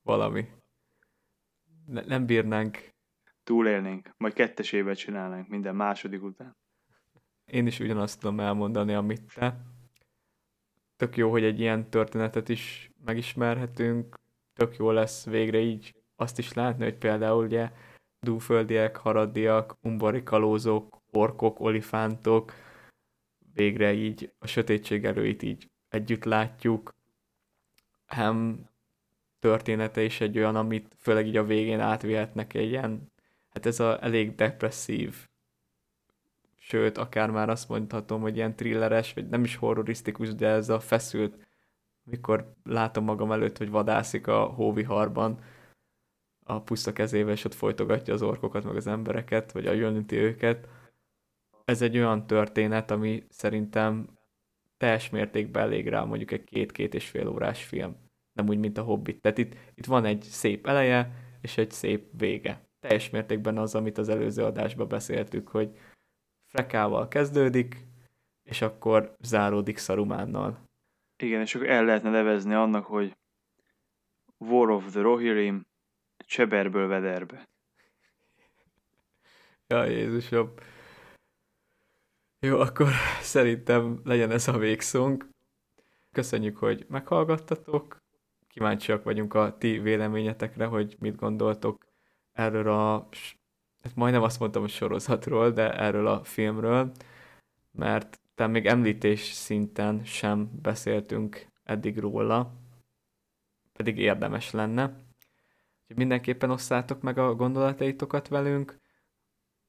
valami. 0.03 0.47
Ne, 1.85 2.01
nem 2.01 2.25
bírnánk. 2.25 2.94
Túlélnénk, 3.45 4.13
majd 4.17 4.33
kettes 4.33 4.71
évet 4.71 4.97
csinálnánk 4.97 5.47
minden 5.47 5.75
második 5.75 6.23
után. 6.23 6.57
Én 7.45 7.67
is 7.67 7.79
ugyanazt 7.79 8.19
tudom 8.19 8.39
elmondani, 8.39 8.93
amit 8.93 9.33
te. 9.33 9.57
Tök 10.95 11.17
jó, 11.17 11.31
hogy 11.31 11.43
egy 11.43 11.59
ilyen 11.59 11.89
történetet 11.89 12.49
is 12.49 12.91
megismerhetünk. 13.05 14.19
Tök 14.53 14.75
jó 14.75 14.91
lesz 14.91 15.25
végre 15.25 15.59
így 15.59 15.95
azt 16.15 16.39
is 16.39 16.53
látni, 16.53 16.83
hogy 16.83 16.97
például 16.97 17.43
ugye 17.43 17.71
dúföldiek, 18.19 18.95
haraddiak, 18.95 19.77
umbari 19.81 20.23
kalózok, 20.23 21.01
orkok, 21.11 21.59
olifántok, 21.59 22.53
végre 23.53 23.93
így 23.93 24.33
a 24.39 24.47
sötétség 24.47 25.05
erőit 25.05 25.43
így 25.43 25.69
együtt 25.89 26.23
látjuk. 26.23 26.95
Hem 28.05 28.69
története 29.39 30.03
is 30.03 30.21
egy 30.21 30.37
olyan, 30.37 30.55
amit 30.55 30.95
főleg 30.97 31.27
így 31.27 31.37
a 31.37 31.45
végén 31.45 31.79
átvihetnek 31.79 32.53
egy 32.53 32.69
ilyen, 32.69 33.13
hát 33.55 33.65
ez 33.65 33.79
a 33.79 34.03
elég 34.03 34.35
depresszív, 34.35 35.27
sőt, 36.55 36.97
akár 36.97 37.29
már 37.31 37.49
azt 37.49 37.69
mondhatom, 37.69 38.21
hogy 38.21 38.35
ilyen 38.35 38.55
thrilleres, 38.55 39.13
vagy 39.13 39.29
nem 39.29 39.43
is 39.43 39.55
horrorisztikus, 39.55 40.35
de 40.35 40.47
ez 40.47 40.69
a 40.69 40.79
feszült, 40.79 41.47
mikor 42.03 42.53
látom 42.63 43.03
magam 43.03 43.31
előtt, 43.31 43.57
hogy 43.57 43.69
vadászik 43.69 44.27
a 44.27 44.43
hóviharban, 44.43 45.39
a 46.43 46.61
puszta 46.61 46.93
kezével, 46.93 47.33
és 47.33 47.45
ott 47.45 47.53
folytogatja 47.53 48.13
az 48.13 48.21
orkokat, 48.21 48.63
meg 48.63 48.75
az 48.75 48.87
embereket, 48.87 49.51
vagy 49.51 49.67
agyonüti 49.67 50.15
őket. 50.15 50.67
Ez 51.65 51.81
egy 51.81 51.97
olyan 51.97 52.27
történet, 52.27 52.91
ami 52.91 53.23
szerintem 53.29 54.07
teljes 54.77 55.09
mértékben 55.09 55.63
elég 55.63 55.87
rá 55.87 56.03
mondjuk 56.03 56.31
egy 56.31 56.43
két-két 56.43 56.93
és 56.93 57.09
fél 57.09 57.27
órás 57.27 57.63
film. 57.63 57.95
Nem 58.33 58.47
úgy, 58.47 58.57
mint 58.57 58.77
a 58.77 58.83
Hobbit. 58.83 59.21
Tehát 59.21 59.37
itt, 59.37 59.55
itt 59.75 59.85
van 59.85 60.05
egy 60.05 60.21
szép 60.21 60.67
eleje, 60.67 61.11
és 61.41 61.57
egy 61.57 61.71
szép 61.71 62.09
vége. 62.17 62.64
Teljes 62.85 63.09
mértékben 63.09 63.57
az, 63.57 63.75
amit 63.75 63.97
az 63.97 64.09
előző 64.09 64.43
adásban 64.43 64.87
beszéltük, 64.87 65.47
hogy 65.47 65.77
Frekával 66.45 67.07
kezdődik, 67.07 67.85
és 68.43 68.61
akkor 68.61 69.15
záródik 69.19 69.77
Sarumánnal. 69.77 70.59
Igen, 71.17 71.41
és 71.41 71.55
akkor 71.55 71.69
el 71.69 71.85
lehetne 71.85 72.09
nevezni 72.09 72.53
annak, 72.53 72.85
hogy 72.85 73.17
War 74.37 74.69
of 74.69 74.91
the 74.91 75.01
Rohirrim, 75.01 75.65
Cseberből 76.17 76.87
Vederbe. 76.87 77.47
Ja, 79.67 79.85
Jézusom. 79.85 80.53
Jó, 82.39 82.59
akkor 82.59 82.87
szerintem 83.35 83.99
legyen 84.03 84.31
ez 84.31 84.47
a 84.47 84.57
végszónk. 84.57 85.29
Köszönjük, 86.11 86.57
hogy 86.57 86.85
meghallgattatok. 86.89 87.97
Kíváncsiak 88.47 89.03
vagyunk 89.03 89.33
a 89.33 89.57
ti 89.57 89.79
véleményetekre, 89.79 90.65
hogy 90.65 90.95
mit 90.99 91.15
gondoltok 91.15 91.84
erről 92.35 92.69
a, 92.69 93.07
hát 93.81 93.95
majdnem 93.95 94.23
azt 94.23 94.39
mondtam 94.39 94.63
a 94.63 94.67
sorozatról, 94.67 95.51
de 95.51 95.73
erről 95.73 96.07
a 96.07 96.23
filmről, 96.23 96.91
mert 97.71 98.19
tehát 98.35 98.51
még 98.51 98.65
említés 98.65 99.21
szinten 99.21 100.03
sem 100.03 100.49
beszéltünk 100.61 101.47
eddig 101.63 101.97
róla, 101.97 102.53
pedig 103.73 103.97
érdemes 103.97 104.51
lenne. 104.51 104.83
Úgyhogy 105.81 105.97
mindenképpen 105.97 106.49
osszátok 106.49 107.01
meg 107.01 107.17
a 107.17 107.35
gondolataitokat 107.35 108.27
velünk, 108.27 108.79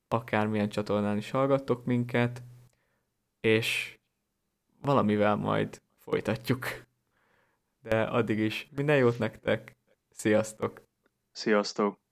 akármilyen 0.08 0.68
csatornán 0.68 1.16
is 1.16 1.30
hallgattok 1.30 1.84
minket, 1.84 2.42
és 3.40 3.98
valamivel 4.80 5.36
majd 5.36 5.82
folytatjuk. 5.98 6.66
De 7.82 8.02
addig 8.02 8.38
is 8.38 8.68
minden 8.76 8.96
jót 8.96 9.18
nektek, 9.18 9.76
sziasztok! 10.10 10.82
Sziasztok! 11.30 12.05